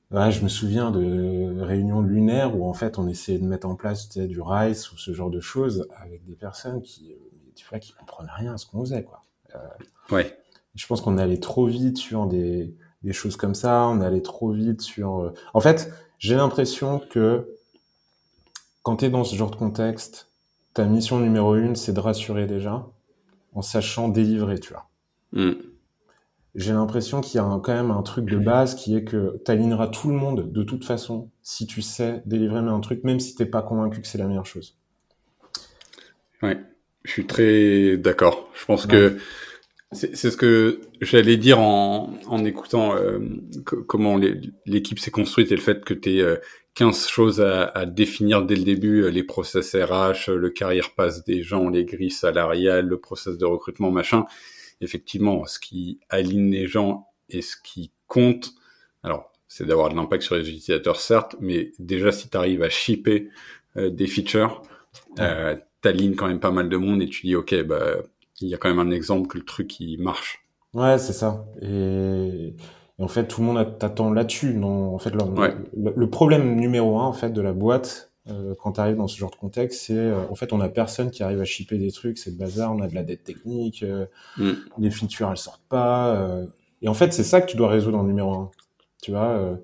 Ouais, 0.10 0.32
je 0.32 0.42
me 0.42 0.48
souviens 0.48 0.90
de 0.90 1.60
réunions 1.60 2.02
lunaires 2.02 2.56
où 2.58 2.66
en 2.66 2.74
fait 2.74 2.98
on 2.98 3.10
essayait 3.10 3.40
de 3.40 3.46
mettre 3.46 3.68
en 3.68 3.76
place 3.76 4.08
tu 4.08 4.22
sais, 4.22 4.28
du 4.28 4.40
RICE 4.40 4.94
ou 4.94 4.98
ce 4.98 5.14
genre 5.14 5.30
de 5.30 5.42
choses 5.42 5.86
avec 5.98 6.24
des 6.24 6.36
personnes 6.36 6.82
qui, 6.82 7.12
euh, 7.12 7.18
tu 7.56 7.68
vois, 7.68 7.80
qui 7.80 7.92
comprenaient 7.92 8.32
rien 8.34 8.54
à 8.54 8.58
ce 8.58 8.66
qu'on 8.68 8.80
faisait 8.80 9.04
quoi. 9.04 9.26
Euh, 9.56 10.16
ouais 10.16 10.38
je 10.78 10.88
pense 10.88 11.02
qu'on 11.02 11.18
allait 11.18 11.40
trop 11.40 11.66
vite 11.66 11.98
sur 11.98 12.28
des, 12.28 12.74
des 13.04 13.12
choses 13.12 13.36
comme 13.36 13.56
ça, 13.56 13.88
on 13.88 14.00
allait 14.00 14.22
trop 14.22 14.52
vite 14.52 14.82
sur... 14.82 15.20
Euh, 15.20 15.34
en 15.54 15.60
fait, 15.60 15.92
j'ai 16.20 16.36
l'impression 16.36 17.00
que 17.00 17.50
quand 18.84 18.98
tu 18.98 19.06
es 19.06 19.10
dans 19.10 19.24
ce 19.24 19.36
genre 19.36 19.50
de 19.50 19.56
contexte, 19.56 20.32
ta 20.74 20.86
mission 20.86 21.20
numéro 21.20 21.56
une, 21.56 21.76
c'est 21.76 21.94
de 21.94 22.00
rassurer 22.00 22.46
déjà, 22.46 22.88
en 23.54 23.62
sachant 23.64 24.08
délivrer, 24.08 24.60
tu 24.60 24.72
vois. 24.72 24.88
Mm. 25.34 25.60
J'ai 26.54 26.74
l'impression 26.74 27.22
qu'il 27.22 27.36
y 27.36 27.40
a 27.40 27.60
quand 27.64 27.74
même 27.74 27.92
un 27.92 28.02
truc 28.04 28.26
de 28.26 28.38
base 28.38 28.76
qui 28.76 28.96
est 28.96 29.04
que 29.04 29.42
tu 29.46 29.52
aligneras 29.52 29.88
tout 29.88 30.10
le 30.10 30.16
monde 30.16 30.52
de 30.52 30.64
toute 30.64 30.86
façon 30.86 31.30
si 31.44 31.68
tu 31.68 31.82
sais 31.82 32.24
délivrer 32.26 32.60
un 32.60 32.80
truc, 32.80 33.04
même 33.04 33.20
si 33.20 33.36
t'es 33.36 33.46
pas 33.46 33.62
convaincu 33.62 34.02
que 34.02 34.08
c'est 34.08 34.18
la 34.18 34.26
meilleure 34.26 34.46
chose. 34.46 34.76
Ouais, 36.42 36.60
je 37.04 37.12
suis 37.12 37.28
très 37.28 37.98
d'accord. 37.98 38.50
Je 38.56 38.66
pense 38.66 38.86
que 38.86 39.18
C'est 39.94 40.16
ce 40.16 40.36
que 40.36 40.82
j'allais 41.00 41.38
dire 41.38 41.60
en, 41.60 42.14
en 42.28 42.44
écoutant 42.44 42.96
euh, 42.98 43.20
comment 43.64 44.18
l'équipe 44.66 45.00
s'est 45.00 45.12
construite 45.12 45.52
et 45.54 45.56
le 45.56 45.62
fait 45.62 45.86
que 45.86 45.94
tu 45.94 46.20
aies 46.20 46.40
15 46.74 47.08
choses 47.08 47.40
à, 47.40 47.64
à, 47.68 47.86
définir 47.86 48.44
dès 48.44 48.58
le 48.58 48.64
début, 48.64 49.10
les 49.10 49.24
process 49.24 49.76
RH, 49.76 50.30
le 50.30 50.50
carrière 50.50 50.94
passe 50.94 51.24
des 51.24 51.42
gens, 51.42 51.70
les 51.70 51.86
grilles 51.86 52.12
salariales, 52.12 52.86
le 52.86 53.00
process 53.00 53.38
de 53.38 53.46
recrutement, 53.46 53.90
machin. 53.90 54.26
Effectivement, 54.82 55.46
ce 55.46 55.58
qui 55.60 56.00
aligne 56.10 56.52
les 56.52 56.68
gens 56.68 57.08
et 57.30 57.42
ce 57.42 57.56
qui 57.64 57.92
compte, 58.08 58.54
alors 59.04 59.32
c'est 59.48 59.66
d'avoir 59.66 59.90
de 59.90 59.96
l'impact 59.96 60.24
sur 60.24 60.36
les 60.36 60.50
utilisateurs, 60.50 61.00
certes, 61.00 61.36
mais 61.40 61.72
déjà 61.80 62.12
si 62.12 62.30
tu 62.30 62.38
arrives 62.38 62.62
à 62.62 62.70
shipper 62.70 63.30
euh, 63.78 63.90
des 63.90 64.08
features, 64.08 64.62
euh, 65.20 65.56
t'alignes 65.82 66.16
quand 66.16 66.28
même 66.28 66.40
pas 66.40 66.52
mal 66.52 66.70
de 66.70 66.78
monde 66.78 67.02
et 67.02 67.08
tu 67.08 67.28
dis, 67.28 67.36
ok, 67.36 67.64
bah, 67.64 67.98
il 68.42 68.50
y 68.50 68.54
a 68.54 68.58
quand 68.58 68.70
même 68.70 68.80
un 68.80 68.92
exemple 68.92 69.28
que 69.28 69.38
le 69.38 69.46
truc 69.46 69.68
qui 69.68 69.98
marche. 69.98 70.46
Ouais, 70.74 70.98
c'est 70.98 71.14
ça. 71.14 71.46
Et... 71.62 72.56
en 73.00 73.08
fait, 73.08 73.28
tout 73.28 73.42
le 73.42 73.48
monde 73.48 73.78
t'attend 73.80 74.12
là-dessus. 74.12 74.54
Non, 74.54 74.94
en 74.94 75.00
fait, 75.00 75.14
le, 75.14 76.10
problème 76.10 76.56
numéro 76.56 77.00
un 77.00 77.06
en 77.06 77.14
fait 77.14 77.30
de 77.30 77.42
la 77.42 77.54
boîte 77.54 78.12
euh, 78.30 78.56
quand 78.62 78.74
tu 78.74 78.80
arrives 78.82 78.98
dans 78.98 79.08
ce 79.08 79.18
genre 79.18 79.32
de 79.32 79.36
contexte, 79.36 79.86
c'est 79.86 79.94
euh, 79.94 80.28
en 80.30 80.36
fait 80.36 80.52
on 80.52 80.60
a 80.60 80.68
personne 80.68 81.12
qui 81.12 81.24
arrive 81.24 81.40
à 81.40 81.46
shipper 81.46 81.78
des 81.78 81.92
trucs, 81.92 82.18
c'est 82.18 82.32
le 82.32 82.36
bazar, 82.36 82.74
on 82.74 82.82
a 82.82 82.88
de 82.88 82.96
la 82.96 83.04
dette 83.04 83.24
technique, 83.24 83.84
euh, 83.84 84.06
mm. 84.38 84.52
les 84.80 84.92
features 84.92 85.30
elles 85.30 85.38
sortent 85.38 85.68
pas. 85.70 86.16
Euh, 86.16 86.46
et 86.82 86.90
en 86.90 86.94
fait, 86.94 87.14
c'est 87.14 87.24
ça 87.24 87.42
que 87.42 87.50
tu 87.50 87.58
dois 87.58 87.70
résoudre 87.70 87.98
en 87.98 88.04
numéro 88.04 88.34
un. 88.34 88.52
Tu 89.02 89.12
vois, 89.12 89.58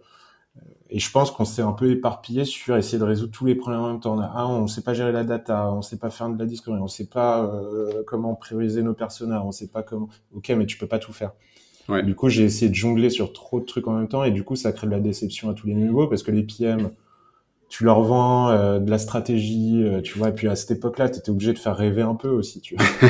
et 0.94 1.00
je 1.00 1.10
pense 1.10 1.32
qu'on 1.32 1.44
s'est 1.44 1.64
un 1.64 1.72
peu 1.72 1.90
éparpillé 1.90 2.46
sur 2.46 2.78
essayer 2.78 3.00
de 3.00 3.04
résoudre 3.04 3.32
tous 3.32 3.46
les 3.46 3.56
problèmes 3.56 3.82
en 3.82 3.88
même 3.88 4.00
temps. 4.00 4.16
Ah, 4.22 4.48
on 4.48 4.68
sait 4.68 4.84
pas 4.84 4.94
gérer 4.94 5.12
la 5.12 5.24
data, 5.24 5.72
on 5.72 5.82
sait 5.82 5.98
pas 5.98 6.12
faire 6.12 6.30
de 6.30 6.38
la 6.38 6.46
discovery, 6.46 6.80
on 6.80 6.88
sait 6.88 7.08
pas 7.08 7.44
euh, 7.44 8.04
comment 8.06 8.36
prioriser 8.36 8.84
nos 8.84 8.94
personnages, 8.94 9.42
on 9.44 9.52
sait 9.52 9.70
pas 9.70 9.82
comment. 9.82 10.08
Ok, 10.36 10.50
mais 10.50 10.68
tu 10.68 10.78
peux 10.78 10.86
pas 10.86 11.00
tout 11.00 11.12
faire. 11.12 11.32
Ouais. 11.90 12.04
Du 12.04 12.14
coup, 12.14 12.30
j'ai 12.30 12.44
essayé 12.44 12.70
de 12.70 12.76
jongler 12.76 13.10
sur 13.10 13.34
trop 13.34 13.60
de 13.60 13.66
trucs 13.66 13.88
en 13.88 13.94
même 13.94 14.08
temps 14.08 14.24
et 14.24 14.30
du 14.30 14.44
coup, 14.44 14.56
ça 14.56 14.72
crée 14.72 14.86
de 14.86 14.92
la 14.92 15.00
déception 15.00 15.50
à 15.50 15.56
tous 15.56 15.66
les 15.66 15.74
niveaux 15.74 16.06
parce 16.06 16.22
que 16.22 16.30
les 16.30 16.44
PM, 16.44 16.92
tu 17.70 17.86
leur 17.86 18.04
vends 18.04 18.50
euh, 18.50 18.78
de 18.78 18.92
la 18.92 19.00
stratégie, 19.00 19.84
euh, 19.84 20.00
tu 20.00 20.20
vois. 20.20 20.30
Et 20.30 20.34
puis 20.34 20.48
à 20.48 20.56
cette 20.56 20.70
époque-là, 20.70 21.10
tu 21.10 21.18
étais 21.18 21.32
obligé 21.32 21.54
de 21.54 21.60
faire 21.60 21.76
rêver 21.76 22.04
un 22.04 22.14
peu 22.14 22.30
aussi, 22.30 22.62
tu 22.62 22.76
vois. 22.76 22.86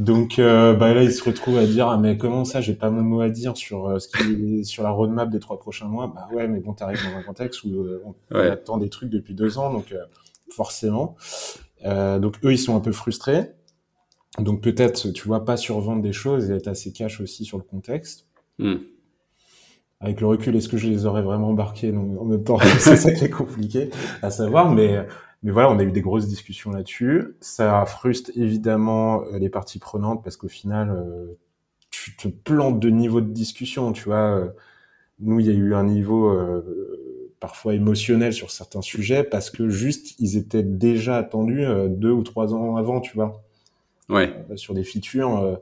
Donc 0.00 0.38
euh, 0.38 0.72
bah 0.72 0.94
là, 0.94 1.02
il 1.02 1.12
se 1.12 1.22
retrouve 1.22 1.58
à 1.58 1.66
dire 1.66 1.86
ah 1.88 1.98
mais 1.98 2.16
comment 2.16 2.46
ça, 2.46 2.62
j'ai 2.62 2.72
pas 2.72 2.88
mon 2.88 3.02
mot 3.02 3.20
à 3.20 3.28
dire 3.28 3.54
sur 3.54 3.86
euh, 3.86 3.98
ce 3.98 4.08
qui 4.08 4.60
est 4.60 4.64
sur 4.64 4.82
la 4.82 4.88
roadmap 4.88 5.28
des 5.28 5.40
trois 5.40 5.58
prochains 5.58 5.88
mois. 5.88 6.10
Bah 6.14 6.26
ouais, 6.32 6.48
mais 6.48 6.60
bon, 6.60 6.72
t'arrives 6.72 7.04
dans 7.04 7.18
un 7.18 7.22
contexte 7.22 7.64
où 7.64 7.68
euh, 7.68 8.02
on, 8.06 8.38
attend 8.38 8.78
des 8.78 8.88
trucs 8.88 9.10
depuis 9.10 9.34
deux 9.34 9.58
ans, 9.58 9.70
donc 9.70 9.94
forcément. 10.50 11.16
donc 11.84 12.42
eux, 12.42 12.52
ils 12.52 12.58
sont 12.58 12.74
un 12.74 12.80
peu 12.80 12.92
frustrés. 12.92 13.52
Donc 14.38 14.62
peut-être, 14.62 15.10
tu 15.10 15.28
vois, 15.28 15.44
pas 15.44 15.58
survendre 15.58 16.00
des 16.00 16.14
choses 16.14 16.50
et 16.50 16.54
être 16.54 16.68
assez 16.68 16.92
cash 16.92 17.20
aussi 17.20 17.44
sur 17.44 17.58
le 17.58 17.64
contexte. 17.64 18.26
Hmm. 18.58 18.76
Avec 20.00 20.22
le 20.22 20.28
recul, 20.28 20.56
est-ce 20.56 20.70
que 20.70 20.78
je 20.78 20.88
les 20.88 21.04
aurais 21.04 21.20
vraiment 21.20 21.50
embarqués? 21.50 21.94
En 21.94 22.24
même 22.24 22.42
temps 22.42 22.58
C'est 22.78 22.96
ça 22.96 23.12
qui 23.12 23.26
est 23.26 23.30
compliqué 23.30 23.90
à 24.22 24.30
savoir, 24.30 24.72
mais 24.72 25.06
mais 25.42 25.52
voilà, 25.52 25.70
on 25.70 25.78
a 25.78 25.82
eu 25.82 25.92
des 25.92 26.02
grosses 26.02 26.28
discussions 26.28 26.70
là-dessus. 26.70 27.34
Ça 27.40 27.84
frustre 27.86 28.30
évidemment 28.36 29.22
euh, 29.24 29.38
les 29.38 29.48
parties 29.48 29.78
prenantes 29.78 30.22
parce 30.22 30.36
qu'au 30.36 30.48
final, 30.48 30.90
euh, 30.90 31.38
tu 31.90 32.14
te 32.16 32.28
plantes 32.28 32.78
de 32.78 32.90
niveau 32.90 33.20
de 33.20 33.30
discussion. 33.30 33.92
Tu 33.92 34.04
vois, 34.04 34.36
euh, 34.36 34.48
nous, 35.20 35.40
il 35.40 35.46
y 35.46 35.50
a 35.50 35.54
eu 35.54 35.74
un 35.74 35.84
niveau 35.84 36.38
parfois 37.40 37.74
émotionnel 37.74 38.32
sur 38.32 38.50
certains 38.50 38.82
sujets 38.82 39.24
parce 39.24 39.50
que 39.50 39.68
juste, 39.68 40.14
ils 40.18 40.36
étaient 40.36 40.62
déjà 40.62 41.16
attendus 41.16 41.66
deux 41.88 42.10
ou 42.10 42.22
trois 42.22 42.54
ans 42.54 42.76
avant, 42.76 43.00
tu 43.00 43.14
vois. 43.14 43.42
Ouais. 44.08 44.34
sur 44.56 44.74
des 44.74 44.82
features. 44.82 45.60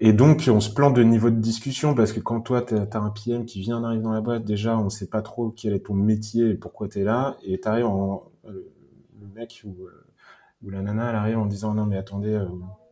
Et 0.00 0.12
donc, 0.12 0.48
on 0.48 0.60
se 0.60 0.70
plante 0.70 0.94
de 0.94 1.02
niveau 1.02 1.30
de 1.30 1.36
discussion 1.36 1.94
parce 1.94 2.12
que 2.12 2.20
quand 2.20 2.40
toi, 2.40 2.62
tu 2.62 2.74
as 2.74 2.98
un 2.98 3.10
PM 3.10 3.44
qui 3.44 3.60
vient 3.60 3.80
d'arriver 3.80 4.02
dans 4.02 4.12
la 4.12 4.20
boîte, 4.20 4.44
déjà, 4.44 4.78
on 4.78 4.88
sait 4.88 5.08
pas 5.08 5.22
trop 5.22 5.50
quel 5.50 5.74
est 5.74 5.86
ton 5.86 5.94
métier 5.94 6.50
et 6.50 6.54
pourquoi 6.54 6.88
tu 6.88 7.00
es 7.00 7.04
là. 7.04 7.36
Et 7.44 7.60
tu 7.60 7.68
arrives 7.68 7.86
en, 7.86 8.31
le 8.44 9.28
mec 9.34 9.62
ou, 9.64 9.84
euh, 9.84 10.04
ou 10.62 10.70
la 10.70 10.82
nana, 10.82 11.10
elle 11.10 11.16
arrive 11.16 11.38
en 11.38 11.46
disant 11.46 11.74
non 11.74 11.86
mais 11.86 11.96
attendez, 11.96 12.34
euh, 12.34 12.46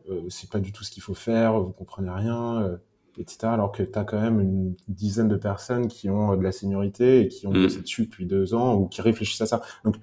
euh, 0.09 0.21
c'est 0.29 0.49
pas 0.49 0.59
du 0.59 0.71
tout 0.71 0.83
ce 0.83 0.91
qu'il 0.91 1.03
faut 1.03 1.13
faire, 1.13 1.59
vous 1.59 1.71
comprenez 1.71 2.09
rien, 2.09 2.77
etc. 3.17 3.37
Alors 3.43 3.71
que 3.71 3.83
tu 3.83 3.97
as 3.97 4.03
quand 4.03 4.19
même 4.19 4.39
une 4.39 4.75
dizaine 4.87 5.27
de 5.27 5.35
personnes 5.35 5.87
qui 5.87 6.09
ont 6.09 6.35
de 6.35 6.43
la 6.43 6.51
seniorité 6.51 7.21
et 7.21 7.27
qui 7.27 7.47
ont 7.47 7.51
mm. 7.51 7.63
bossé 7.63 7.81
dessus 7.81 8.05
depuis 8.05 8.25
deux 8.25 8.53
ans 8.53 8.75
ou 8.75 8.87
qui 8.87 9.01
réfléchissent 9.01 9.41
à 9.41 9.45
ça. 9.45 9.61
Donc, 9.83 9.95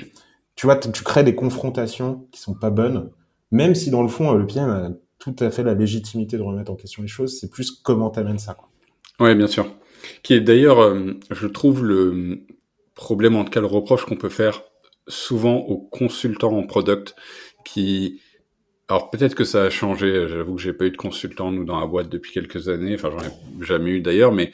tu 0.55 0.67
vois, 0.67 0.77
tu 0.77 0.91
crées 1.05 1.25
des 1.25 1.35
confrontations 1.35 2.27
qui 2.33 2.41
sont 2.41 2.55
pas 2.55 2.71
bonnes, 2.71 3.11
même 3.51 3.75
si 3.75 3.91
dans 3.91 4.03
le 4.03 4.09
fond, 4.09 4.33
le 4.35 4.47
PM 4.47 4.69
a 4.69 4.91
tout 5.19 5.37
à 5.39 5.51
fait 5.51 5.63
la 5.63 5.75
légitimité 5.75 6.37
de 6.37 6.43
remettre 6.43 6.71
en 6.71 6.77
question 6.77 7.03
les 7.03 7.09
choses, 7.09 7.39
c'est 7.39 7.51
plus 7.51 7.71
comment 7.71 8.11
t'amènes 8.11 8.39
ça. 8.39 8.55
Quoi. 8.55 8.69
Ouais, 9.21 9.35
bien 9.35 9.47
sûr. 9.47 9.67
Qui 10.23 10.35
est 10.35 10.41
d'ailleurs, 10.41 10.97
je 11.31 11.47
trouve, 11.47 11.85
le 11.85 12.45
problème, 12.95 13.37
en 13.37 13.45
tout 13.45 13.51
cas 13.51 13.61
le 13.61 13.67
reproche 13.67 14.05
qu'on 14.05 14.17
peut 14.17 14.29
faire 14.29 14.63
souvent 15.09 15.57
aux 15.57 15.79
consultants 15.79 16.57
en 16.57 16.63
product 16.65 17.15
qui 17.65 18.21
alors 18.89 19.11
peut-être 19.11 19.35
que 19.35 19.45
ça 19.45 19.65
a 19.65 19.71
changé, 19.71 20.29
j'avoue 20.29 20.55
que 20.55 20.63
j'ai 20.63 20.73
pas 20.73 20.87
eu 20.87 20.91
de 20.91 20.97
consultant 20.97 21.51
nous 21.51 21.65
dans 21.65 21.79
la 21.79 21.87
boîte 21.87 22.09
depuis 22.09 22.33
quelques 22.33 22.69
années, 22.71 22.95
enfin 22.95 23.11
j'en 23.11 23.19
ai 23.23 23.65
jamais 23.67 23.91
eu 23.91 24.01
d'ailleurs, 24.01 24.33
mais 24.33 24.53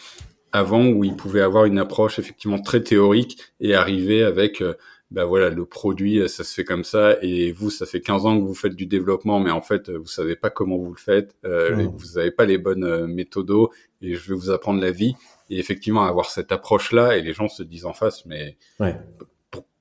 avant 0.51 0.87
où 0.87 1.05
ils 1.05 1.15
pouvaient 1.15 1.41
avoir 1.41 1.67
une 1.67 1.79
approche 1.79 2.19
effectivement 2.19 2.59
très 2.61 2.83
théorique 2.83 3.39
et 3.61 3.75
arriver 3.75 4.25
avec 4.25 4.61
euh, 4.61 4.75
ben 5.11 5.25
voilà 5.25 5.51
le 5.51 5.65
produit 5.65 6.29
ça 6.29 6.45
se 6.45 6.55
fait 6.55 6.65
comme 6.65 6.83
ça 6.83 7.17
et 7.23 7.53
vous 7.53 7.71
ça 7.71 7.87
fait 7.87 8.01
15 8.01 8.27
ans 8.27 8.39
que 8.39 8.45
vous 8.45 8.55
faites 8.55 8.75
du 8.75 8.87
développement 8.87 9.39
mais 9.39 9.51
en 9.51 9.63
fait 9.63 9.91
vous 9.91 10.07
savez 10.07 10.35
pas 10.35 10.51
comment 10.51 10.77
vous 10.77 10.93
le 10.93 10.99
faites, 10.99 11.37
euh, 11.45 11.87
vous 11.95 12.19
avez 12.19 12.31
pas 12.31 12.47
les 12.47 12.59
bonnes 12.59 12.85
euh, 12.85 13.07
méthodos 13.07 13.71
et 14.01 14.15
je 14.15 14.29
vais 14.31 14.35
vous 14.35 14.51
apprendre 14.51 14.81
la 14.81 14.91
vie. 14.91 15.15
Et 15.51 15.59
effectivement 15.59 16.05
avoir 16.05 16.31
cette 16.31 16.53
approche 16.53 16.91
là 16.93 17.17
et 17.17 17.23
les 17.23 17.35
gens 17.35 17.49
se 17.49 17.63
disent 17.63 17.85
en 17.85 17.93
face 17.93 18.25
mais 18.25 18.57
ouais 18.81 18.97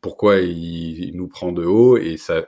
pourquoi 0.04 0.38
il, 0.42 1.12
nous 1.16 1.28
prend 1.28 1.52
de 1.52 1.64
haut 1.64 1.98
et 1.98 2.18
ça 2.18 2.46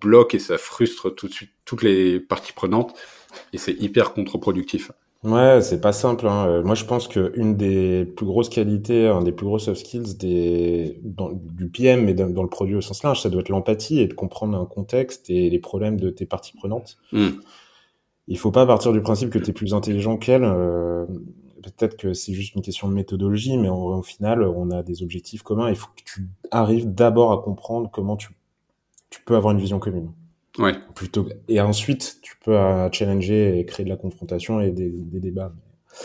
bloque 0.00 0.34
et 0.34 0.38
ça 0.38 0.58
frustre 0.58 1.12
tout 1.12 1.26
de 1.26 1.32
suite 1.32 1.50
toutes 1.64 1.82
les 1.82 2.20
parties 2.20 2.52
prenantes 2.52 2.94
et 3.52 3.58
c'est 3.58 3.72
hyper 3.72 4.12
contre-productif. 4.12 4.92
Ouais, 5.22 5.60
c'est 5.60 5.80
pas 5.80 5.92
simple. 5.92 6.26
Hein. 6.26 6.46
Euh, 6.46 6.62
moi, 6.62 6.74
je 6.74 6.84
pense 6.84 7.06
que 7.06 7.32
une 7.36 7.56
des 7.56 8.04
plus 8.04 8.24
grosses 8.24 8.48
qualités, 8.48 9.06
un 9.06 9.22
des 9.22 9.32
plus 9.32 9.44
gros 9.44 9.58
soft 9.58 9.80
skills 9.80 10.16
des, 10.16 10.98
du 11.02 11.68
PM, 11.68 12.04
mais 12.04 12.14
dans, 12.14 12.42
le 12.42 12.48
produit 12.48 12.74
au 12.74 12.80
sens 12.80 13.02
large, 13.02 13.20
ça 13.20 13.28
doit 13.28 13.40
être 13.40 13.50
l'empathie 13.50 14.00
et 14.00 14.06
de 14.06 14.14
comprendre 14.14 14.58
un 14.58 14.64
contexte 14.64 15.28
et 15.28 15.50
les 15.50 15.58
problèmes 15.58 16.00
de 16.00 16.08
tes 16.10 16.24
parties 16.24 16.56
prenantes. 16.56 16.96
Mm. 17.12 17.28
Il 18.28 18.38
faut 18.38 18.50
pas 18.50 18.66
partir 18.66 18.92
du 18.92 19.02
principe 19.02 19.30
que 19.30 19.38
tu 19.38 19.50
es 19.50 19.52
plus 19.52 19.74
intelligent 19.74 20.16
qu'elle. 20.16 20.44
Euh, 20.44 21.04
peut-être 21.62 21.96
que 21.96 22.12
c'est 22.14 22.32
juste 22.32 22.54
une 22.54 22.62
question 22.62 22.88
de 22.88 22.94
méthodologie, 22.94 23.56
mais 23.56 23.68
au 23.68 24.02
final, 24.02 24.42
on 24.42 24.70
a 24.70 24.82
des 24.82 25.02
objectifs 25.02 25.42
communs. 25.42 25.68
Il 25.68 25.76
faut 25.76 25.90
que 25.96 26.02
tu 26.04 26.28
arrives 26.50 26.92
d'abord 26.92 27.32
à 27.32 27.42
comprendre 27.42 27.90
comment 27.90 28.16
tu, 28.16 28.30
tu 29.10 29.22
peux 29.22 29.36
avoir 29.36 29.52
une 29.52 29.60
vision 29.60 29.78
commune. 29.78 30.12
Ouais. 30.58 30.74
Plutôt, 30.94 31.28
et 31.48 31.60
ensuite, 31.60 32.18
tu 32.22 32.36
peux 32.44 32.56
euh, 32.56 32.90
challenger 32.90 33.58
et 33.58 33.64
créer 33.64 33.84
de 33.84 33.90
la 33.90 33.96
confrontation 33.96 34.60
et 34.60 34.70
des, 34.70 34.90
des 34.90 35.20
débats. 35.20 35.52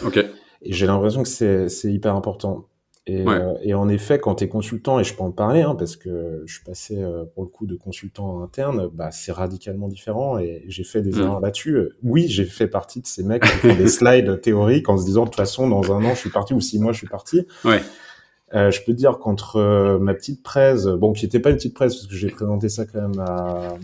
Ok. 0.03 0.17
Et 0.17 0.73
j'ai 0.73 0.85
l'impression 0.87 1.23
que 1.23 1.67
c'est 1.67 1.93
hyper 1.93 2.15
important. 2.15 2.67
Et, 3.07 3.23
euh, 3.27 3.53
et, 3.61 3.75
en 3.75 3.87
effet, 3.87 4.17
quand 4.17 4.35
tu 4.35 4.45
es 4.45 4.47
consultant, 4.47 4.99
et 4.99 5.03
je 5.03 5.13
peux 5.13 5.21
en 5.21 5.31
parler, 5.31 5.61
hein, 5.61 5.75
parce 5.75 5.95
que 5.95 6.41
je 6.47 6.55
suis 6.55 6.63
passé 6.63 6.97
euh, 6.97 7.23
pour 7.35 7.43
le 7.43 7.49
coup 7.49 7.67
de 7.67 7.75
consultant 7.75 8.41
interne, 8.41 8.89
bah, 8.91 9.11
c'est 9.11 9.31
radicalement 9.31 9.87
différent 9.87 10.39
et 10.39 10.63
j'ai 10.67 10.83
fait 10.83 11.03
des 11.03 11.11
mm. 11.11 11.21
erreurs 11.21 11.39
là-dessus. 11.39 11.89
Oui, 12.01 12.27
j'ai 12.27 12.45
fait 12.45 12.67
partie 12.67 13.01
de 13.01 13.07
ces 13.07 13.23
mecs 13.23 13.43
qui 13.43 13.49
font 13.49 13.75
des 13.75 13.87
slides 13.89 14.41
théoriques 14.41 14.89
en 14.89 14.97
se 14.97 15.05
disant 15.05 15.25
de 15.25 15.29
toute 15.29 15.35
façon, 15.35 15.69
dans 15.69 15.93
un 15.93 16.03
an, 16.03 16.15
je 16.15 16.19
suis 16.19 16.31
parti 16.31 16.55
ou 16.55 16.61
six 16.61 16.79
mois, 16.79 16.93
je 16.93 16.97
suis 16.97 17.07
parti. 17.07 17.45
Ouais. 17.63 17.81
Euh, 18.55 18.71
je 18.71 18.81
peux 18.83 18.93
dire 18.93 19.19
qu'entre 19.19 19.57
euh, 19.57 19.99
ma 19.99 20.15
petite 20.15 20.41
presse, 20.41 20.85
bon, 20.87 21.13
qui 21.13 21.25
n'était 21.25 21.39
pas 21.39 21.51
une 21.51 21.57
petite 21.57 21.75
presse, 21.75 21.95
parce 21.95 22.07
que 22.07 22.15
j'ai 22.15 22.29
présenté 22.29 22.69
ça 22.69 22.85
quand 22.85 23.07
même 23.07 23.19
à 23.19 23.75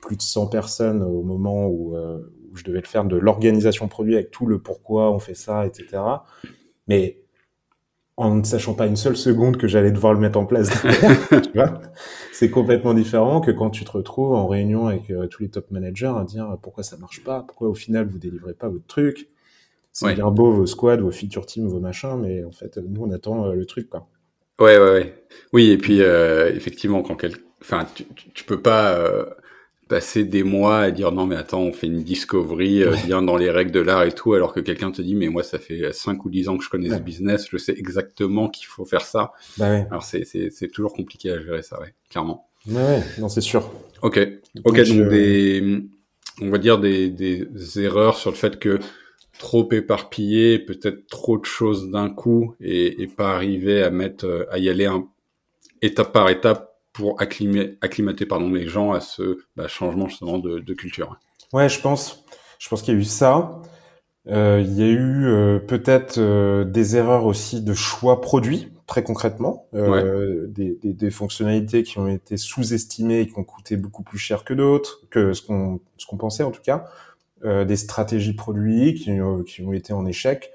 plus 0.00 0.16
de 0.16 0.22
100 0.22 0.48
personnes 0.48 1.02
au 1.02 1.22
moment 1.22 1.66
où, 1.66 1.96
où 1.96 2.56
je 2.56 2.64
devais 2.64 2.80
le 2.80 2.86
faire, 2.86 3.04
de 3.04 3.16
l'organisation 3.16 3.86
produit 3.86 4.14
avec 4.14 4.32
tout 4.32 4.46
le 4.46 4.58
pourquoi 4.58 5.12
on 5.12 5.20
fait 5.20 5.34
ça, 5.34 5.64
etc. 5.64 6.02
Mais 6.88 7.23
en 8.16 8.36
ne 8.36 8.44
sachant 8.44 8.74
pas 8.74 8.86
une 8.86 8.96
seule 8.96 9.16
seconde 9.16 9.56
que 9.56 9.66
j'allais 9.66 9.90
devoir 9.90 10.14
le 10.14 10.20
mettre 10.20 10.38
en 10.38 10.46
place. 10.46 10.70
c'est 12.32 12.50
complètement 12.50 12.94
différent 12.94 13.40
que 13.40 13.50
quand 13.50 13.70
tu 13.70 13.84
te 13.84 13.90
retrouves 13.90 14.34
en 14.34 14.46
réunion 14.46 14.86
avec 14.86 15.10
euh, 15.10 15.26
tous 15.26 15.42
les 15.42 15.48
top 15.48 15.70
managers 15.70 16.12
à 16.16 16.24
dire 16.24 16.56
pourquoi 16.62 16.84
ça 16.84 16.96
marche 16.96 17.24
pas, 17.24 17.42
pourquoi 17.42 17.68
au 17.68 17.74
final 17.74 18.06
vous 18.06 18.18
délivrez 18.18 18.54
pas 18.54 18.68
votre 18.68 18.86
truc? 18.86 19.28
C'est 19.90 20.14
bien 20.14 20.30
beau 20.30 20.50
vos 20.50 20.66
squads, 20.66 20.96
vos 20.96 21.12
feature 21.12 21.46
teams, 21.46 21.68
vos 21.68 21.78
machins, 21.80 22.18
mais 22.20 22.44
en 22.44 22.52
fait 22.52 22.78
nous 22.78 23.04
on 23.04 23.10
attend 23.10 23.46
euh, 23.46 23.54
le 23.54 23.64
truc 23.64 23.88
quoi. 23.88 24.06
Ouais 24.60 24.78
ouais 24.78 24.92
ouais. 24.92 25.24
Oui 25.52 25.70
et 25.70 25.78
puis 25.78 26.00
euh, 26.00 26.52
effectivement 26.54 27.02
quand 27.02 27.16
quel... 27.16 27.32
enfin 27.60 27.86
tu, 27.94 28.04
tu, 28.34 28.44
peux 28.44 28.60
pas 28.60 28.96
passer 29.88 30.24
des 30.24 30.42
mois 30.42 30.78
à 30.78 30.90
dire 30.90 31.12
non 31.12 31.26
mais 31.26 31.36
attends 31.36 31.62
on 31.62 31.72
fait 31.72 31.86
une 31.86 32.02
discovery 32.02 32.82
euh, 32.82 32.96
bien 33.04 33.22
dans 33.22 33.36
les 33.36 33.50
règles 33.50 33.70
de 33.70 33.80
l'art 33.80 34.04
et 34.04 34.12
tout 34.12 34.32
alors 34.34 34.52
que 34.52 34.60
quelqu'un 34.60 34.90
te 34.90 35.02
dit 35.02 35.14
mais 35.14 35.28
moi 35.28 35.42
ça 35.42 35.58
fait 35.58 35.92
5 35.92 36.24
ou 36.24 36.30
10 36.30 36.48
ans 36.48 36.56
que 36.56 36.64
je 36.64 36.70
connais 36.70 36.90
ce 36.90 37.00
business 37.00 37.46
je 37.50 37.56
sais 37.58 37.74
exactement 37.76 38.48
qu'il 38.48 38.66
faut 38.66 38.84
faire 38.84 39.02
ça. 39.02 39.32
Bah 39.58 39.70
ouais. 39.70 39.86
alors 39.90 40.02
c'est 40.02 40.24
c'est 40.24 40.68
toujours 40.68 40.92
compliqué 40.92 41.30
à 41.30 41.40
gérer 41.40 41.62
ça 41.62 41.80
ouais 41.80 41.94
clairement. 42.10 42.48
Ouais, 42.66 43.02
non 43.18 43.28
c'est 43.28 43.42
sûr. 43.42 43.70
Ok. 44.02 44.18
Ok 44.64 44.76
donc, 44.76 45.08
des 45.10 45.82
on 46.40 46.50
va 46.50 46.58
dire 46.58 46.78
des, 46.78 47.10
des 47.10 47.46
erreurs 47.80 48.16
sur 48.16 48.30
le 48.30 48.36
fait 48.36 48.58
que 48.58 48.80
trop 49.38 49.70
éparpillé, 49.72 50.58
peut-être 50.58 51.06
trop 51.06 51.38
de 51.38 51.44
choses 51.44 51.90
d'un 51.90 52.08
coup 52.10 52.54
et, 52.60 53.02
et, 53.02 53.06
pas 53.06 53.34
arriver 53.34 53.82
à 53.82 53.90
mettre, 53.90 54.48
à 54.50 54.58
y 54.58 54.68
aller 54.68 54.86
un, 54.86 55.06
étape 55.84 56.12
par 56.12 56.28
étape 56.30 56.73
pour 56.94 57.20
acclimater, 57.20 57.76
acclimater 57.82 58.24
pardon, 58.24 58.50
les 58.50 58.68
gens 58.68 58.92
à 58.92 59.00
ce 59.00 59.38
bah, 59.56 59.68
changement 59.68 60.08
justement 60.08 60.38
de, 60.38 60.60
de, 60.60 60.74
culture. 60.74 61.18
Ouais, 61.52 61.68
je 61.68 61.80
pense, 61.80 62.24
je 62.58 62.68
pense 62.68 62.80
qu'il 62.80 62.94
y 62.94 62.96
a 62.96 63.00
eu 63.00 63.04
ça. 63.04 63.60
Euh, 64.28 64.62
il 64.64 64.72
y 64.72 64.82
a 64.82 64.86
eu 64.86 65.26
euh, 65.26 65.58
peut-être 65.58 66.16
euh, 66.18 66.64
des 66.64 66.96
erreurs 66.96 67.26
aussi 67.26 67.60
de 67.60 67.74
choix 67.74 68.20
produits, 68.22 68.72
très 68.86 69.02
concrètement, 69.02 69.66
euh, 69.74 70.46
des, 70.48 70.78
des, 70.82 70.94
des, 70.94 71.10
fonctionnalités 71.10 71.82
qui 71.82 71.98
ont 71.98 72.08
été 72.08 72.36
sous-estimées 72.36 73.20
et 73.20 73.26
qui 73.26 73.38
ont 73.38 73.44
coûté 73.44 73.76
beaucoup 73.76 74.04
plus 74.04 74.18
cher 74.18 74.44
que 74.44 74.54
d'autres, 74.54 75.00
que 75.10 75.32
ce 75.32 75.42
qu'on 75.42 75.80
ce 75.98 76.06
qu'on 76.06 76.16
pensait 76.16 76.44
en 76.44 76.52
tout 76.52 76.62
cas, 76.62 76.86
des 77.44 77.76
stratégies 77.76 78.32
produits 78.32 78.94
qui, 78.94 79.10
qui 79.46 79.62
ont 79.62 79.72
été 79.74 79.92
en 79.92 80.06
échec. 80.06 80.50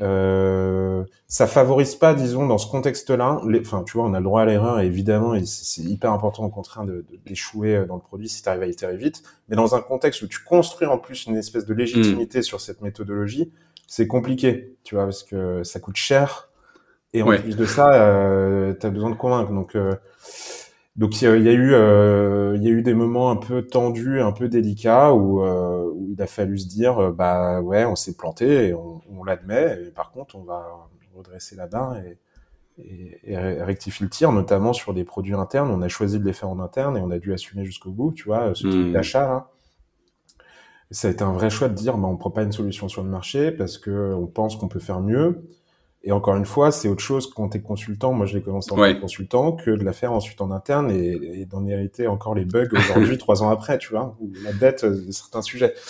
Euh, 0.00 1.04
ça 1.28 1.46
favorise 1.46 1.94
pas, 1.94 2.14
disons, 2.14 2.46
dans 2.46 2.58
ce 2.58 2.66
contexte-là. 2.68 3.40
Enfin, 3.60 3.84
tu 3.84 3.96
vois, 3.96 4.06
on 4.06 4.14
a 4.14 4.18
le 4.18 4.24
droit 4.24 4.42
à 4.42 4.44
l'erreur, 4.44 4.80
évidemment, 4.80 5.34
et 5.34 5.44
c'est 5.44 5.82
hyper 5.82 6.12
important 6.12 6.44
au 6.44 6.48
contraire 6.48 6.84
d'échouer 7.24 7.78
de, 7.78 7.84
dans 7.84 7.96
le 7.96 8.00
produit 8.00 8.28
si 8.28 8.42
tu 8.42 8.48
arrives 8.48 8.62
à 8.62 8.66
itérer 8.66 8.96
vite. 8.96 9.22
Mais 9.48 9.56
dans 9.56 9.74
un 9.74 9.80
contexte 9.80 10.22
où 10.22 10.26
tu 10.26 10.42
construis 10.42 10.86
en 10.86 10.98
plus 10.98 11.26
une 11.26 11.36
espèce 11.36 11.66
de 11.66 11.74
légitimité 11.74 12.40
mm. 12.40 12.42
sur 12.42 12.60
cette 12.60 12.80
méthodologie, 12.80 13.52
c'est 13.86 14.06
compliqué, 14.06 14.76
tu 14.82 14.94
vois, 14.94 15.04
parce 15.04 15.22
que 15.22 15.62
ça 15.62 15.80
coûte 15.80 15.96
cher. 15.96 16.50
Et 17.12 17.22
en 17.22 17.28
plus 17.36 17.56
de 17.56 17.64
ça, 17.64 17.94
euh, 17.94 18.74
tu 18.78 18.86
as 18.86 18.90
besoin 18.90 19.10
de 19.10 19.14
convaincre. 19.14 19.52
Donc, 19.52 19.76
euh, 19.76 19.94
donc 20.96 21.20
il 21.20 21.24
y, 21.24 21.48
a 21.48 21.52
eu 21.52 21.74
euh, 21.74 22.52
il 22.54 22.62
y 22.62 22.68
a 22.68 22.70
eu 22.70 22.82
des 22.82 22.94
moments 22.94 23.30
un 23.30 23.36
peu 23.36 23.66
tendus, 23.66 24.20
un 24.20 24.30
peu 24.30 24.48
délicats 24.48 25.12
où, 25.12 25.42
euh, 25.42 25.90
où 25.92 26.12
il 26.12 26.22
a 26.22 26.28
fallu 26.28 26.56
se 26.56 26.68
dire 26.68 26.98
euh, 26.98 27.10
bah 27.10 27.60
ouais 27.60 27.84
on 27.84 27.96
s'est 27.96 28.16
planté 28.16 28.68
et 28.68 28.74
on, 28.74 29.00
on 29.10 29.24
l'admet. 29.24 29.86
Et 29.88 29.90
par 29.90 30.12
contre 30.12 30.36
on 30.36 30.44
va 30.44 30.88
redresser 31.16 31.56
la 31.56 31.66
barre 31.66 31.96
et, 31.96 32.18
et, 32.78 33.32
et, 33.32 33.36
rectifier 33.36 34.04
le 34.04 34.10
tir, 34.10 34.30
notamment 34.30 34.72
sur 34.72 34.94
des 34.94 35.02
produits 35.02 35.34
internes. 35.34 35.68
On 35.70 35.82
a 35.82 35.88
choisi 35.88 36.20
de 36.20 36.24
les 36.24 36.32
faire 36.32 36.48
en 36.48 36.60
interne 36.60 36.96
et 36.96 37.00
on 37.00 37.10
a 37.10 37.18
dû 37.18 37.32
assumer 37.34 37.64
jusqu'au 37.64 37.90
bout. 37.90 38.12
Tu 38.12 38.24
vois 38.24 38.54
ce 38.54 38.68
truc 38.68 38.86
mmh. 38.86 38.92
d'achat 38.92 39.50
Ça 40.92 41.08
a 41.08 41.10
été 41.10 41.24
un 41.24 41.32
vrai 41.32 41.50
choix 41.50 41.68
de 41.68 41.74
dire 41.74 41.98
bah 41.98 42.06
on 42.06 42.16
prend 42.16 42.30
pas 42.30 42.44
une 42.44 42.52
solution 42.52 42.88
sur 42.88 43.02
le 43.02 43.10
marché 43.10 43.50
parce 43.50 43.78
que 43.78 44.14
on 44.14 44.28
pense 44.28 44.54
qu'on 44.54 44.68
peut 44.68 44.78
faire 44.78 45.00
mieux. 45.00 45.42
Et 46.06 46.12
encore 46.12 46.36
une 46.36 46.44
fois, 46.44 46.70
c'est 46.70 46.86
autre 46.88 47.02
chose 47.02 47.32
quand 47.34 47.48
tu 47.48 47.56
es 47.56 47.60
consultant. 47.62 48.12
Moi, 48.12 48.26
je 48.26 48.36
l'ai 48.36 48.42
commencé 48.42 48.70
en 48.72 48.76
tant 48.76 48.94
que 48.94 49.00
consultant 49.00 49.52
que 49.52 49.70
de 49.70 49.82
la 49.82 49.94
faire 49.94 50.12
ensuite 50.12 50.42
en 50.42 50.50
interne 50.50 50.90
et, 50.90 51.40
et 51.40 51.46
d'en 51.46 51.66
hériter 51.66 52.06
encore 52.06 52.34
les 52.34 52.44
bugs 52.44 52.68
aujourd'hui, 52.76 53.16
trois 53.16 53.42
ans 53.42 53.48
après, 53.48 53.78
tu 53.78 53.88
vois, 53.88 54.14
ou 54.20 54.30
la 54.44 54.52
dette 54.52 54.84
de 54.84 55.10
certains 55.10 55.42
sujets. 55.42 55.74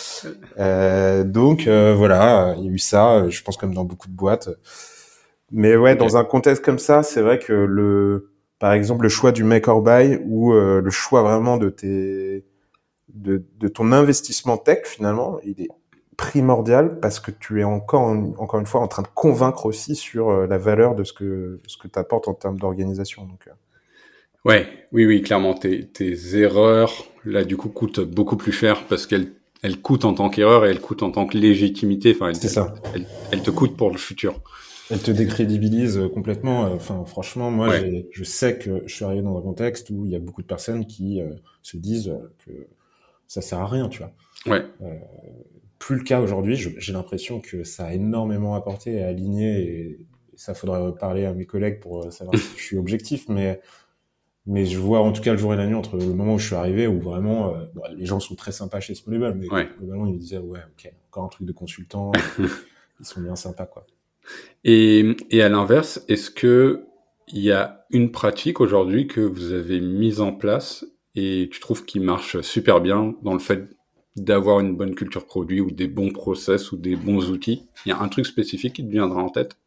Euh, 0.57 1.23
donc 1.23 1.67
euh, 1.67 1.93
voilà, 1.95 2.55
il 2.57 2.63
y 2.63 2.67
a 2.69 2.71
eu 2.71 2.79
ça. 2.79 3.27
Je 3.29 3.41
pense 3.41 3.57
comme 3.57 3.73
dans 3.73 3.83
beaucoup 3.83 4.07
de 4.07 4.15
boîtes. 4.15 4.49
Mais 5.51 5.75
ouais, 5.75 5.95
dans 5.95 6.15
un 6.17 6.23
contexte 6.23 6.63
comme 6.63 6.79
ça, 6.79 7.03
c'est 7.03 7.21
vrai 7.21 7.39
que 7.39 7.51
le, 7.51 8.31
par 8.59 8.71
exemple, 8.73 9.03
le 9.03 9.09
choix 9.09 9.31
du 9.31 9.43
make 9.43 9.67
or 9.67 9.81
buy 9.81 10.19
ou 10.25 10.53
euh, 10.53 10.81
le 10.81 10.89
choix 10.91 11.23
vraiment 11.23 11.57
de 11.57 11.69
tes, 11.69 12.45
de, 13.13 13.45
de 13.57 13.67
ton 13.67 13.91
investissement 13.91 14.57
tech 14.57 14.85
finalement, 14.85 15.39
il 15.43 15.61
est 15.61 15.69
primordial 16.17 16.99
parce 16.99 17.19
que 17.19 17.31
tu 17.31 17.61
es 17.61 17.63
encore, 17.63 18.15
encore 18.37 18.59
une 18.59 18.65
fois 18.65 18.81
en 18.81 18.87
train 18.87 19.03
de 19.03 19.07
convaincre 19.13 19.65
aussi 19.65 19.95
sur 19.95 20.29
euh, 20.29 20.47
la 20.47 20.57
valeur 20.57 20.95
de 20.95 21.03
ce 21.03 21.13
que, 21.13 21.59
ce 21.67 21.77
que 21.77 21.87
tu 21.87 21.99
apportes 21.99 22.27
en 22.27 22.33
termes 22.33 22.59
d'organisation. 22.59 23.25
Donc, 23.25 23.47
euh. 23.47 23.51
Ouais, 24.45 24.67
oui, 24.91 25.05
oui, 25.05 25.21
clairement, 25.21 25.53
tes, 25.53 25.87
tes 25.87 26.37
erreurs, 26.37 26.91
là, 27.25 27.43
du 27.43 27.57
coup, 27.57 27.69
coûtent 27.69 27.99
beaucoup 27.99 28.37
plus 28.37 28.51
cher 28.51 28.85
parce 28.87 29.07
qu'elles 29.07 29.31
elles 29.63 29.81
coûtent 29.81 30.05
en 30.05 30.13
tant 30.13 30.29
qu'erreur 30.29 30.65
et 30.65 30.69
elles 30.69 30.81
coûtent 30.81 31.01
en 31.01 31.09
tant 31.09 31.25
que 31.25 31.35
légitimité. 31.35 32.13
Enfin, 32.13 32.31
c'est 32.35 32.49
ça. 32.49 32.75
Elles, 32.93 33.07
elles, 33.31 33.41
te 33.41 33.49
coûtent 33.49 33.75
pour 33.75 33.89
le 33.89 33.97
futur. 33.97 34.39
Elles 34.91 35.01
te 35.01 35.09
décrédibilisent 35.09 35.97
euh, 35.97 36.07
complètement. 36.07 36.61
Enfin, 36.71 37.03
franchement, 37.05 37.49
moi, 37.49 37.73
je 38.11 38.23
sais 38.23 38.59
que 38.59 38.83
je 38.85 38.93
suis 38.93 39.03
arrivé 39.03 39.23
dans 39.23 39.35
un 39.35 39.41
contexte 39.41 39.89
où 39.89 40.05
il 40.05 40.11
y 40.11 40.15
a 40.15 40.19
beaucoup 40.19 40.43
de 40.43 40.47
personnes 40.47 40.85
qui 40.85 41.19
se 41.63 41.77
disent 41.77 42.13
que 42.45 42.51
ça 43.27 43.41
sert 43.41 43.59
à 43.59 43.67
rien, 43.67 43.89
tu 43.89 43.99
vois. 43.99 44.11
Ouais. 44.45 44.63
Euh, 44.81 44.97
plus 45.79 45.97
le 45.97 46.03
cas 46.03 46.21
aujourd'hui. 46.21 46.55
J'ai 46.55 46.93
l'impression 46.93 47.41
que 47.41 47.63
ça 47.63 47.85
a 47.85 47.93
énormément 47.93 48.55
apporté 48.55 48.93
et 48.93 49.03
aligné. 49.03 49.61
Et 49.61 49.99
ça 50.35 50.53
faudrait 50.53 50.93
parler 50.95 51.25
à 51.25 51.33
mes 51.33 51.45
collègues 51.45 51.79
pour 51.79 52.05
euh, 52.05 52.11
savoir 52.11 52.37
si 52.37 52.49
je 52.57 52.63
suis 52.63 52.77
objectif, 52.77 53.29
mais 53.29 53.61
mais 54.47 54.67
je 54.67 54.77
vois 54.77 54.99
en 54.99 55.11
tout 55.11 55.23
cas 55.23 55.31
le 55.31 55.39
jour 55.39 55.55
et 55.55 55.57
la 55.57 55.65
nuit 55.65 55.73
entre 55.73 55.97
le 55.97 56.13
moment 56.13 56.35
où 56.35 56.37
je 56.37 56.45
suis 56.45 56.55
arrivé 56.55 56.85
où 56.85 56.99
vraiment 56.99 57.55
euh, 57.55 57.65
les 57.95 58.05
gens 58.05 58.19
sont 58.19 58.35
très 58.35 58.51
sympas 58.51 58.79
chez 58.79 58.93
Smallable, 58.93 59.39
mais 59.39 59.51
ouais. 59.51 59.69
globalement 59.79 60.05
ils 60.05 60.13
me 60.13 60.19
disaient 60.19 60.37
ouais 60.37 60.59
ok 60.59 60.91
encore 61.09 61.23
un 61.23 61.29
truc 61.29 61.47
de 61.47 61.51
consultant, 61.51 62.11
ils 62.99 63.05
sont 63.05 63.21
bien 63.21 63.35
sympas 63.35 63.65
quoi. 63.65 63.87
Et, 64.63 65.15
et 65.29 65.41
à 65.41 65.49
l'inverse, 65.49 66.03
est-ce 66.07 66.29
que 66.29 66.85
il 67.27 67.41
y 67.41 67.51
a 67.51 67.85
une 67.89 68.11
pratique 68.11 68.59
aujourd'hui 68.59 69.07
que 69.07 69.21
vous 69.21 69.51
avez 69.51 69.81
mise 69.81 70.21
en 70.21 70.31
place 70.31 70.85
et 71.15 71.49
tu 71.51 71.59
trouves 71.59 71.85
qui 71.85 71.99
marche 71.99 72.41
super 72.41 72.81
bien 72.81 73.15
dans 73.23 73.33
le 73.33 73.39
fait 73.39 73.69
d'avoir 74.15 74.59
une 74.59 74.75
bonne 74.75 74.95
culture 74.95 75.25
produit 75.25 75.61
ou 75.61 75.71
des 75.71 75.87
bons 75.87 76.11
process 76.11 76.71
ou 76.71 76.77
des 76.77 76.95
bons 76.95 77.29
outils 77.29 77.67
Il 77.85 77.89
y 77.89 77.91
a 77.91 77.99
un 77.99 78.07
truc 78.07 78.25
spécifique 78.25 78.73
qui 78.73 78.85
te 78.85 78.91
viendra 78.91 79.21
en 79.21 79.29
tête? 79.29 79.57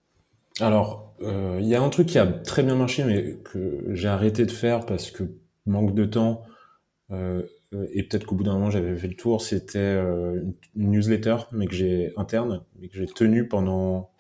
Alors, 0.61 1.15
euh, 1.23 1.59
il 1.61 1.69
y 1.69 1.75
a 1.75 1.83
un 1.83 1.89
truc 1.89 2.09
qui 2.09 2.19
a 2.19 2.27
très 2.27 2.63
bien 2.63 2.75
marché, 2.75 3.05
mais 3.05 3.39
que 3.45 3.85
j'ai 3.91 4.09
arrêté 4.09 4.45
de 4.45 4.51
faire 4.51 4.87
parce 4.87 5.11
que 5.11 5.25
manque 5.67 5.95
de 5.95 6.05
temps. 6.05 6.43
Euh, 7.11 7.43
et 7.93 8.03
peut-être 8.03 8.25
qu'au 8.25 8.35
bout 8.35 8.45
d'un 8.45 8.55
moment 8.55 8.71
j'avais 8.71 8.97
fait 8.97 9.09
le 9.09 9.15
tour. 9.15 9.43
C'était 9.43 9.79
euh, 9.79 10.43
une 10.75 10.91
newsletter, 10.91 11.37
mais 11.53 11.67
que 11.67 11.75
j'ai 11.75 12.13
interne, 12.17 12.65
mais 12.81 12.89
que 12.89 12.97
j'ai 12.97 13.07
tenu 13.07 13.47
pendant 13.47 14.11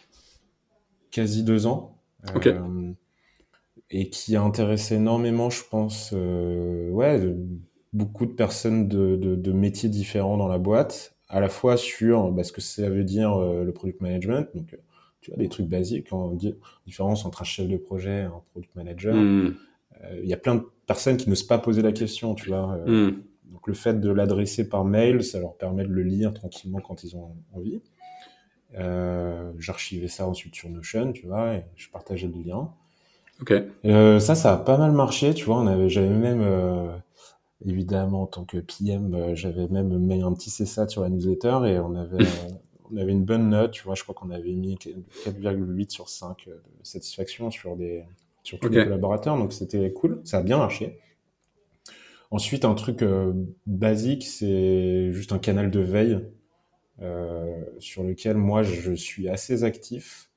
quasi 1.10 1.42
deux 1.42 1.66
ans. 1.66 1.98
Okay. 2.34 2.54
Et 3.90 4.10
qui 4.10 4.36
a 4.36 4.42
intéressé 4.42 4.96
énormément, 4.96 5.48
je 5.48 5.62
pense, 5.68 6.10
euh, 6.14 6.90
ouais, 6.90 7.20
beaucoup 7.92 8.26
de 8.26 8.32
personnes 8.32 8.88
de, 8.88 9.16
de, 9.16 9.34
de, 9.34 9.52
métiers 9.52 9.88
différents 9.88 10.36
dans 10.36 10.48
la 10.48 10.58
boîte, 10.58 11.16
à 11.28 11.40
la 11.40 11.48
fois 11.48 11.76
sur 11.76 12.30
bah, 12.32 12.44
ce 12.44 12.52
que 12.52 12.60
ça 12.60 12.88
veut 12.88 13.04
dire 13.04 13.34
euh, 13.34 13.64
le 13.64 13.72
product 13.72 14.00
management, 14.00 14.48
donc 14.54 14.72
euh, 14.72 14.78
tu 15.20 15.30
vois 15.30 15.38
des 15.38 15.48
trucs 15.48 15.66
basiques, 15.66 16.12
en 16.12 16.36
différence 16.86 17.24
entre 17.24 17.42
un 17.42 17.44
chef 17.44 17.68
de 17.68 17.76
projet 17.76 18.20
et 18.20 18.22
un 18.22 18.42
product 18.52 18.74
manager. 18.76 19.14
Euh, 19.14 19.50
il 20.22 20.28
y 20.28 20.32
a 20.32 20.36
plein 20.36 20.54
de 20.56 20.64
personnes 20.86 21.16
qui 21.16 21.28
n'osent 21.28 21.46
pas 21.46 21.58
poser 21.58 21.82
la 21.82 21.92
question, 21.92 22.34
tu 22.34 22.48
vois. 22.48 22.78
Mm. 22.86 23.22
Donc 23.46 23.66
le 23.66 23.74
fait 23.74 24.00
de 24.00 24.10
l'adresser 24.10 24.68
par 24.68 24.84
mail, 24.84 25.24
ça 25.24 25.40
leur 25.40 25.56
permet 25.56 25.82
de 25.84 25.88
le 25.88 26.02
lire 26.02 26.32
tranquillement 26.34 26.80
quand 26.80 27.02
ils 27.02 27.16
ont 27.16 27.34
envie. 27.52 27.80
J'archivais 29.58 30.08
ça 30.08 30.28
ensuite 30.28 30.54
sur 30.54 30.68
Notion, 30.68 31.12
tu 31.12 31.26
vois, 31.26 31.54
et 31.54 31.64
je 31.74 31.90
partageais 31.90 32.28
le 32.28 32.40
lien. 32.40 32.70
Ok. 33.40 33.52
ça, 33.84 34.34
ça 34.34 34.54
a 34.54 34.56
pas 34.56 34.78
mal 34.78 34.92
marché, 34.92 35.34
tu 35.34 35.44
vois. 35.44 35.60
On 35.60 35.66
avait, 35.66 35.88
j'avais 35.88 36.08
même 36.08 36.42
évidemment, 37.64 38.22
en 38.22 38.26
tant 38.26 38.44
que 38.44 38.58
PM, 38.58 39.14
euh, 39.14 39.34
j'avais 39.34 39.68
même 39.68 39.98
mis 39.98 40.22
un 40.22 40.32
petit 40.32 40.50
CSAT 40.50 40.88
sur 40.88 41.02
la 41.02 41.08
newsletter 41.08 41.60
et 41.66 41.78
on 41.78 41.94
avait, 41.94 42.18
on 42.90 42.96
avait 42.96 43.12
une 43.12 43.24
bonne 43.24 43.48
note. 43.50 43.72
Tu 43.72 43.82
vois, 43.82 43.94
je 43.94 44.02
crois 44.02 44.14
qu'on 44.14 44.30
avait 44.30 44.52
mis 44.52 44.76
4,8 44.76 45.90
sur 45.90 46.08
5 46.08 46.46
de 46.46 46.60
satisfaction 46.82 47.50
sur 47.50 47.76
des, 47.76 48.04
sur 48.42 48.58
tous 48.58 48.68
les 48.68 48.84
collaborateurs. 48.84 49.36
Donc 49.36 49.52
c'était 49.52 49.92
cool. 49.92 50.20
Ça 50.24 50.38
a 50.38 50.42
bien 50.42 50.58
marché. 50.58 50.98
Ensuite, 52.30 52.64
un 52.64 52.74
truc 52.74 53.02
euh, 53.02 53.32
basique, 53.66 54.26
c'est 54.26 55.12
juste 55.12 55.32
un 55.32 55.38
canal 55.38 55.70
de 55.70 55.80
veille 55.80 56.20
euh, 57.00 57.64
sur 57.78 58.02
lequel 58.02 58.36
moi 58.36 58.62
je 58.62 58.92
suis 58.92 59.28
assez 59.28 59.64
actif. 59.64 60.27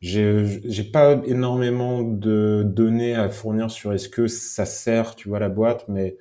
J'ai 0.00 0.84
pas 0.92 1.20
énormément 1.24 2.02
de 2.02 2.62
données 2.64 3.14
à 3.14 3.28
fournir 3.28 3.70
sur 3.70 3.92
est-ce 3.92 4.08
que 4.08 4.26
ça 4.26 4.66
sert, 4.66 5.14
tu 5.14 5.28
vois, 5.28 5.38
la 5.38 5.48
boîte, 5.48 5.86
mais 5.88 6.16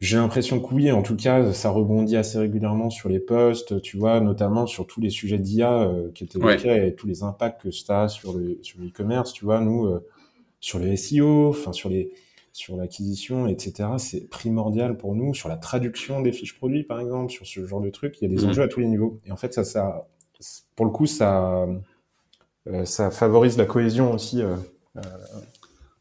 j'ai 0.00 0.16
l'impression 0.16 0.60
que 0.60 0.72
oui, 0.74 0.92
en 0.92 1.02
tout 1.02 1.16
cas, 1.16 1.52
ça 1.52 1.70
rebondit 1.70 2.16
assez 2.16 2.38
régulièrement 2.38 2.88
sur 2.88 3.08
les 3.08 3.18
posts, 3.18 3.82
tu 3.82 3.96
vois, 3.96 4.20
notamment 4.20 4.66
sur 4.66 4.86
tous 4.86 5.00
les 5.00 5.10
sujets 5.10 5.38
d'IA 5.38 5.82
euh, 5.82 6.10
qui 6.12 6.22
étaient 6.22 6.38
ouais. 6.38 6.88
et 6.88 6.94
tous 6.94 7.08
les 7.08 7.24
impacts 7.24 7.62
que 7.62 7.72
ça 7.72 8.04
a 8.04 8.08
sur 8.08 8.32
le 8.32 8.60
sur 8.62 8.80
l'e-commerce, 8.80 9.32
tu 9.32 9.44
vois, 9.44 9.60
nous 9.60 9.86
euh, 9.86 10.06
sur 10.60 10.78
le 10.78 10.94
SEO, 10.94 11.48
enfin 11.48 11.72
sur 11.72 11.88
les 11.88 12.12
sur 12.52 12.76
l'acquisition, 12.76 13.48
etc. 13.48 13.88
C'est 13.98 14.28
primordial 14.28 14.96
pour 14.96 15.16
nous 15.16 15.34
sur 15.34 15.48
la 15.48 15.56
traduction 15.56 16.20
des 16.20 16.32
fiches 16.32 16.56
produits, 16.56 16.84
par 16.84 17.00
exemple, 17.00 17.32
sur 17.32 17.46
ce 17.46 17.66
genre 17.66 17.80
de 17.80 17.90
trucs. 17.90 18.20
Il 18.20 18.30
y 18.30 18.32
a 18.32 18.36
des 18.36 18.44
mmh. 18.44 18.50
enjeux 18.50 18.62
à 18.62 18.68
tous 18.68 18.80
les 18.80 18.88
niveaux. 18.88 19.18
Et 19.26 19.32
en 19.32 19.36
fait, 19.36 19.52
ça, 19.52 19.64
ça, 19.64 20.08
pour 20.76 20.86
le 20.86 20.92
coup, 20.92 21.06
ça, 21.06 21.66
ça 22.84 23.10
favorise 23.10 23.56
la 23.56 23.66
cohésion 23.66 24.12
aussi 24.12 24.42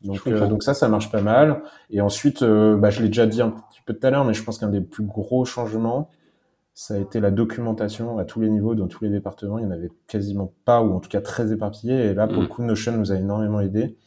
donc, 0.03 0.27
euh, 0.27 0.47
donc 0.47 0.63
ça, 0.63 0.73
ça 0.73 0.87
marche 0.87 1.11
pas 1.11 1.21
mal. 1.21 1.61
Et 1.89 2.01
ensuite, 2.01 2.41
euh, 2.41 2.77
bah, 2.77 2.89
je 2.89 3.01
l'ai 3.01 3.07
déjà 3.07 3.25
dit 3.25 3.41
un 3.41 3.49
petit 3.49 3.81
peu 3.85 3.93
tout 3.93 4.05
à 4.05 4.09
l'heure, 4.09 4.25
mais 4.25 4.33
je 4.33 4.43
pense 4.43 4.57
qu'un 4.57 4.69
des 4.69 4.81
plus 4.81 5.03
gros 5.03 5.45
changements, 5.45 6.09
ça 6.73 6.95
a 6.95 6.97
été 6.97 7.19
la 7.19 7.31
documentation 7.31 8.19
à 8.19 8.25
tous 8.25 8.39
les 8.39 8.49
niveaux, 8.49 8.75
dans 8.75 8.87
tous 8.87 9.03
les 9.03 9.09
départements. 9.09 9.57
Il 9.57 9.65
n'y 9.65 9.71
en 9.71 9.75
avait 9.75 9.91
quasiment 10.07 10.53
pas, 10.65 10.81
ou 10.81 10.93
en 10.93 10.99
tout 10.99 11.09
cas 11.09 11.21
très 11.21 11.51
éparpillé. 11.51 11.95
Et 11.95 12.13
là, 12.13 12.27
pour 12.27 12.37
mmh. 12.37 12.41
le 12.41 12.47
coup, 12.47 12.63
Notion 12.63 12.91
nous 12.93 13.11
a 13.11 13.15
énormément 13.15 13.59
aidé. 13.59 13.97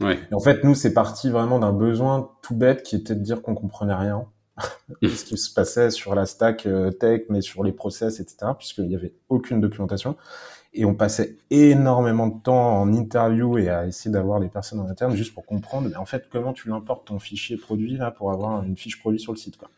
Ouais. 0.00 0.18
Et 0.30 0.34
en 0.34 0.40
fait, 0.40 0.64
nous, 0.64 0.74
c'est 0.74 0.94
parti 0.94 1.30
vraiment 1.30 1.58
d'un 1.58 1.72
besoin 1.72 2.30
tout 2.42 2.56
bête 2.56 2.82
qui 2.82 2.96
était 2.96 3.14
de 3.14 3.20
dire 3.20 3.42
qu'on 3.42 3.54
comprenait 3.54 3.94
rien. 3.94 4.24
ce 5.02 5.24
qui 5.24 5.38
se 5.38 5.52
passait 5.54 5.90
sur 5.90 6.14
la 6.14 6.26
stack 6.26 6.68
tech, 6.98 7.22
mais 7.30 7.40
sur 7.40 7.62
les 7.62 7.72
process, 7.72 8.20
etc., 8.20 8.52
puisqu'il 8.58 8.88
n'y 8.88 8.96
avait 8.96 9.14
aucune 9.28 9.60
documentation. 9.60 10.16
Et 10.72 10.84
on 10.84 10.94
passait 10.94 11.36
énormément 11.50 12.28
de 12.28 12.40
temps 12.40 12.80
en 12.80 12.92
interview 12.92 13.58
et 13.58 13.68
à 13.68 13.86
essayer 13.86 14.12
d'avoir 14.12 14.38
les 14.38 14.48
personnes 14.48 14.78
en 14.80 14.88
interne 14.88 15.16
juste 15.16 15.34
pour 15.34 15.44
comprendre, 15.44 15.88
mais 15.88 15.96
en 15.96 16.04
fait, 16.04 16.28
comment 16.30 16.52
tu 16.52 16.68
l'importes 16.68 17.08
ton 17.08 17.18
fichier 17.18 17.56
produit 17.56 17.96
là 17.96 18.12
pour 18.12 18.30
avoir 18.30 18.62
une 18.62 18.76
fiche 18.76 19.00
produit 19.00 19.18
sur 19.18 19.32
le 19.32 19.38
site, 19.38 19.56
quoi. 19.56 19.68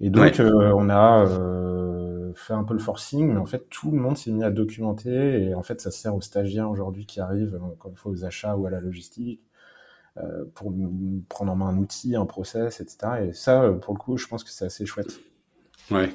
Et 0.00 0.10
donc, 0.10 0.40
euh, 0.40 0.72
on 0.76 0.90
a 0.90 1.26
euh, 1.26 2.32
fait 2.34 2.52
un 2.52 2.64
peu 2.64 2.74
le 2.74 2.80
forcing, 2.80 3.32
mais 3.32 3.38
en 3.38 3.46
fait, 3.46 3.68
tout 3.70 3.90
le 3.90 3.98
monde 3.98 4.16
s'est 4.16 4.30
mis 4.30 4.44
à 4.44 4.50
documenter. 4.50 5.42
Et 5.42 5.54
en 5.54 5.62
fait, 5.62 5.80
ça 5.80 5.90
sert 5.90 6.14
aux 6.14 6.20
stagiaires 6.20 6.70
aujourd'hui 6.70 7.06
qui 7.06 7.20
arrivent, 7.20 7.58
comme 7.78 7.92
il 7.92 7.98
faut, 7.98 8.10
aux 8.10 8.24
achats 8.24 8.56
ou 8.56 8.66
à 8.66 8.70
la 8.70 8.80
logistique, 8.80 9.40
euh, 10.18 10.44
pour 10.54 10.72
prendre 11.28 11.52
en 11.52 11.56
main 11.56 11.68
un 11.68 11.78
outil, 11.78 12.14
un 12.14 12.26
process, 12.26 12.80
etc. 12.80 13.28
Et 13.28 13.32
ça, 13.32 13.72
pour 13.80 13.94
le 13.94 13.98
coup, 13.98 14.16
je 14.18 14.26
pense 14.26 14.44
que 14.44 14.50
c'est 14.50 14.66
assez 14.66 14.84
chouette. 14.84 15.18
Ouais. 15.90 16.10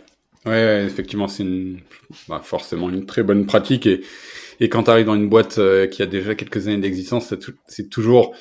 Ouais, 0.45 0.84
effectivement, 0.86 1.27
c'est 1.27 1.43
une, 1.43 1.80
bah, 2.27 2.41
forcément 2.43 2.89
une 2.89 3.06
très 3.06 3.23
bonne 3.23 3.45
pratique. 3.45 3.86
Et, 3.86 4.01
et 4.60 4.69
quand 4.69 4.84
tu 4.84 4.89
arrives 4.89 5.06
dans 5.06 5.15
une 5.15 5.30
boîte 5.30 5.60
qui 5.91 6.01
a 6.01 6.06
déjà 6.06 6.36
quelques 6.36 6.67
années 6.67 6.77
d'existence, 6.82 7.34
c'est 7.67 7.89
toujours 7.89 8.34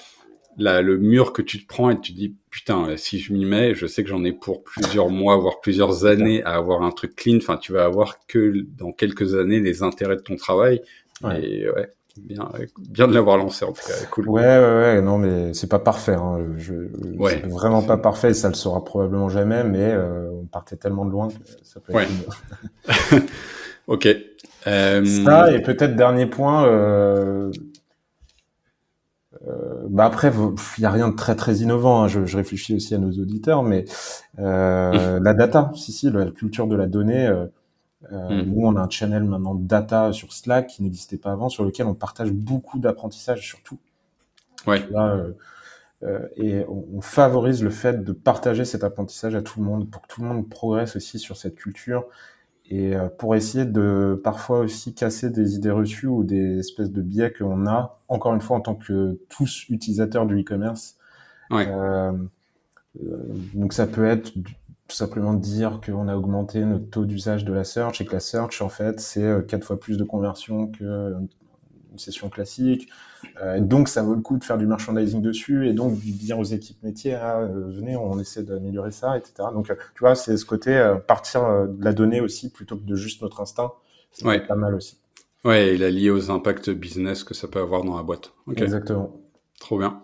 le 0.61 0.97
mur 0.99 1.33
que 1.33 1.43
tu 1.43 1.63
te 1.63 1.67
prends 1.67 1.91
et 1.91 2.01
tu 2.01 2.13
te 2.13 2.19
dis 2.19 2.37
putain 2.51 2.97
si 2.97 3.19
je 3.19 3.33
m'y 3.33 3.45
mets 3.45 3.75
je 3.75 3.87
sais 3.87 4.03
que 4.03 4.09
j'en 4.09 4.25
ai 4.25 4.33
pour 4.33 4.63
plusieurs 4.63 5.09
mois 5.09 5.37
voire 5.37 5.61
plusieurs 5.61 6.07
années 6.07 6.43
à 6.45 6.51
avoir 6.51 6.83
un 6.83 6.91
truc 6.91 7.15
clean 7.17 7.37
enfin 7.37 7.57
tu 7.57 7.73
vas 7.73 7.85
avoir 7.85 8.27
que 8.27 8.67
dans 8.77 8.93
quelques 8.93 9.35
années 9.35 9.61
les 9.61 9.83
intérêts 9.83 10.17
de 10.17 10.23
ton 10.23 10.37
travail 10.37 10.83
et 11.25 11.69
ouais 11.71 11.93
bien 12.19 12.49
bien 12.79 13.07
de 13.07 13.15
l'avoir 13.15 13.37
lancé 13.37 13.65
en 13.65 13.73
tout 13.73 13.87
cas 13.87 13.95
cool 14.11 14.29
ouais 14.29 14.43
ouais, 14.43 14.81
ouais 14.81 15.01
non 15.01 15.17
mais 15.19 15.55
c'est 15.55 15.69
pas 15.69 15.79
parfait 15.79 16.15
hein. 16.15 16.39
je 16.57 16.75
ouais. 17.17 17.43
vraiment 17.47 17.83
pas 17.83 17.97
parfait 17.97 18.35
ça 18.35 18.49
le 18.49 18.55
sera 18.55 18.85
probablement 18.85 19.29
jamais 19.29 19.63
mais 19.65 19.93
euh, 19.93 20.30
partait 20.51 20.77
tellement 20.77 21.05
de 21.05 21.11
loin 21.11 21.29
que 21.29 21.35
ça 21.63 21.81
peut 21.81 21.93
être 21.93 22.11
ouais. 23.13 23.23
ok 23.87 24.09
euh... 24.67 25.05
ça 25.25 25.53
et 25.53 25.63
peut-être 25.63 25.97
dernier 25.97 26.27
point 26.27 26.67
euh 26.67 27.51
euh, 29.49 29.87
bah 29.89 30.05
après, 30.05 30.33
il 30.77 30.83
y 30.83 30.85
a 30.85 30.91
rien 30.91 31.09
de 31.09 31.17
très 31.17 31.35
très 31.35 31.57
innovant. 31.57 32.03
Hein. 32.03 32.09
Je, 32.09 32.27
je, 32.27 32.37
réfléchis 32.37 32.75
aussi 32.75 32.95
à 32.95 32.99
nos 32.99 33.11
auditeurs, 33.11 33.63
mais 33.63 33.85
euh, 34.39 35.19
la 35.23 35.35
data, 35.35 35.71
si 35.75 35.93
si, 35.93 36.11
la 36.11 36.27
culture 36.27 36.67
de 36.67 36.77
la 36.77 36.87
donnée. 36.87 37.27
Euh, 37.27 37.47
euh, 38.13 38.43
mm. 38.43 38.51
Nous, 38.51 38.67
on 38.67 38.77
a 38.77 38.81
un 38.81 38.91
channel 38.91 39.25
maintenant 39.25 39.55
data 39.55 40.13
sur 40.13 40.33
Slack 40.33 40.69
qui 40.69 40.83
n'existait 40.83 41.19
pas 41.19 41.33
avant, 41.33 41.49
sur 41.49 41.65
lequel 41.65 41.87
on 41.87 41.95
partage 41.95 42.33
beaucoup 42.33 42.79
d'apprentissage, 42.79 43.47
surtout. 43.47 43.79
Ouais. 44.67 44.83
Euh, 46.03 46.27
et 46.37 46.65
on, 46.67 46.87
on, 46.95 47.01
favorise 47.03 47.63
le 47.63 47.69
fait 47.69 48.03
de 48.03 48.13
partager 48.13 48.65
cet 48.65 48.85
apprentissage 48.85 49.35
à 49.35 49.43
tout 49.43 49.61
le 49.61 49.67
monde 49.67 49.91
pour 49.91 50.01
que 50.01 50.07
tout 50.07 50.23
le 50.23 50.29
monde 50.29 50.49
progresse 50.49 50.97
aussi 50.97 51.19
sur 51.19 51.37
cette 51.37 51.57
culture 51.57 52.07
et 52.71 52.97
euh, 52.97 53.09
pour 53.09 53.35
essayer 53.35 53.67
de 53.67 54.19
parfois 54.25 54.61
aussi 54.61 54.95
casser 54.95 55.29
des 55.29 55.57
idées 55.57 55.71
reçues 55.71 56.07
ou 56.07 56.25
des 56.25 56.59
espèces 56.61 56.91
de 56.91 57.03
biais 57.03 57.33
qu'on 57.33 57.67
a, 57.67 57.99
encore 58.09 58.33
une 58.33 58.41
fois 58.41 58.57
en 58.57 58.61
tant 58.61 58.77
que 58.77 59.19
tous 59.29 59.69
utilisateurs 59.69 60.25
du 60.25 60.41
e-commerce. 60.41 60.97
Ouais. 61.51 61.67
Euh, 61.69 62.13
donc 63.55 63.75
ça 63.75 63.87
peut 63.87 64.07
être 64.07 64.33
tout 64.33 64.97
simplement 64.97 65.35
dire 65.35 65.81
qu'on 65.85 66.09
a 66.09 66.17
augmenté 66.17 66.65
notre 66.65 66.89
taux 66.89 67.05
d'usage 67.05 67.45
de 67.45 67.53
la 67.53 67.65
search 67.65 68.01
et 68.01 68.07
que 68.07 68.13
la 68.13 68.21
search 68.21 68.63
en 68.63 68.69
fait 68.69 68.99
c'est 69.01 69.47
quatre 69.47 69.65
fois 69.65 69.79
plus 69.79 69.97
de 69.97 70.03
conversion 70.03 70.67
que 70.67 71.15
une 71.93 71.99
session 71.99 72.29
classique. 72.29 72.89
Euh, 73.43 73.61
donc, 73.61 73.89
ça 73.89 74.03
vaut 74.03 74.15
le 74.15 74.21
coup 74.21 74.39
de 74.39 74.45
faire 74.45 74.59
du 74.59 74.67
merchandising 74.67 75.21
dessus 75.21 75.69
et 75.69 75.73
donc 75.73 75.95
de 75.95 76.11
dire 76.11 76.39
aux 76.39 76.45
équipes 76.45 76.83
métiers, 76.83 77.15
ah, 77.15 77.41
euh, 77.41 77.69
venez, 77.69 77.97
on 77.97 78.19
essaie 78.19 78.43
d'améliorer 78.43 78.93
ça, 78.93 79.17
etc. 79.17 79.49
Donc, 79.53 79.71
euh, 79.71 79.75
tu 79.95 80.01
vois, 80.01 80.15
c'est 80.15 80.37
ce 80.37 80.45
côté 80.45 80.95
partir 81.07 81.69
de 81.69 81.85
la 81.85 81.93
donnée 81.93 82.21
aussi 82.21 82.51
plutôt 82.51 82.77
que 82.77 82.85
de 82.85 82.95
juste 82.95 83.23
notre 83.23 83.41
instinct. 83.41 83.73
C'est 84.13 84.27
ouais. 84.27 84.47
pas 84.47 84.57
mal 84.57 84.75
aussi. 84.75 84.99
Ouais, 85.45 85.75
il 85.75 85.85
a 85.85 85.91
lié 85.91 86.11
aux 86.11 86.31
impacts 86.31 86.71
business 86.71 87.25
que 87.25 87.35
ça 87.35 87.49
peut 87.49 87.61
avoir 87.61 87.85
dans 87.85 87.97
la 87.97 88.03
boîte. 88.03 88.33
Exactement. 88.57 89.17
Trop 89.59 89.79
bien. 89.79 90.03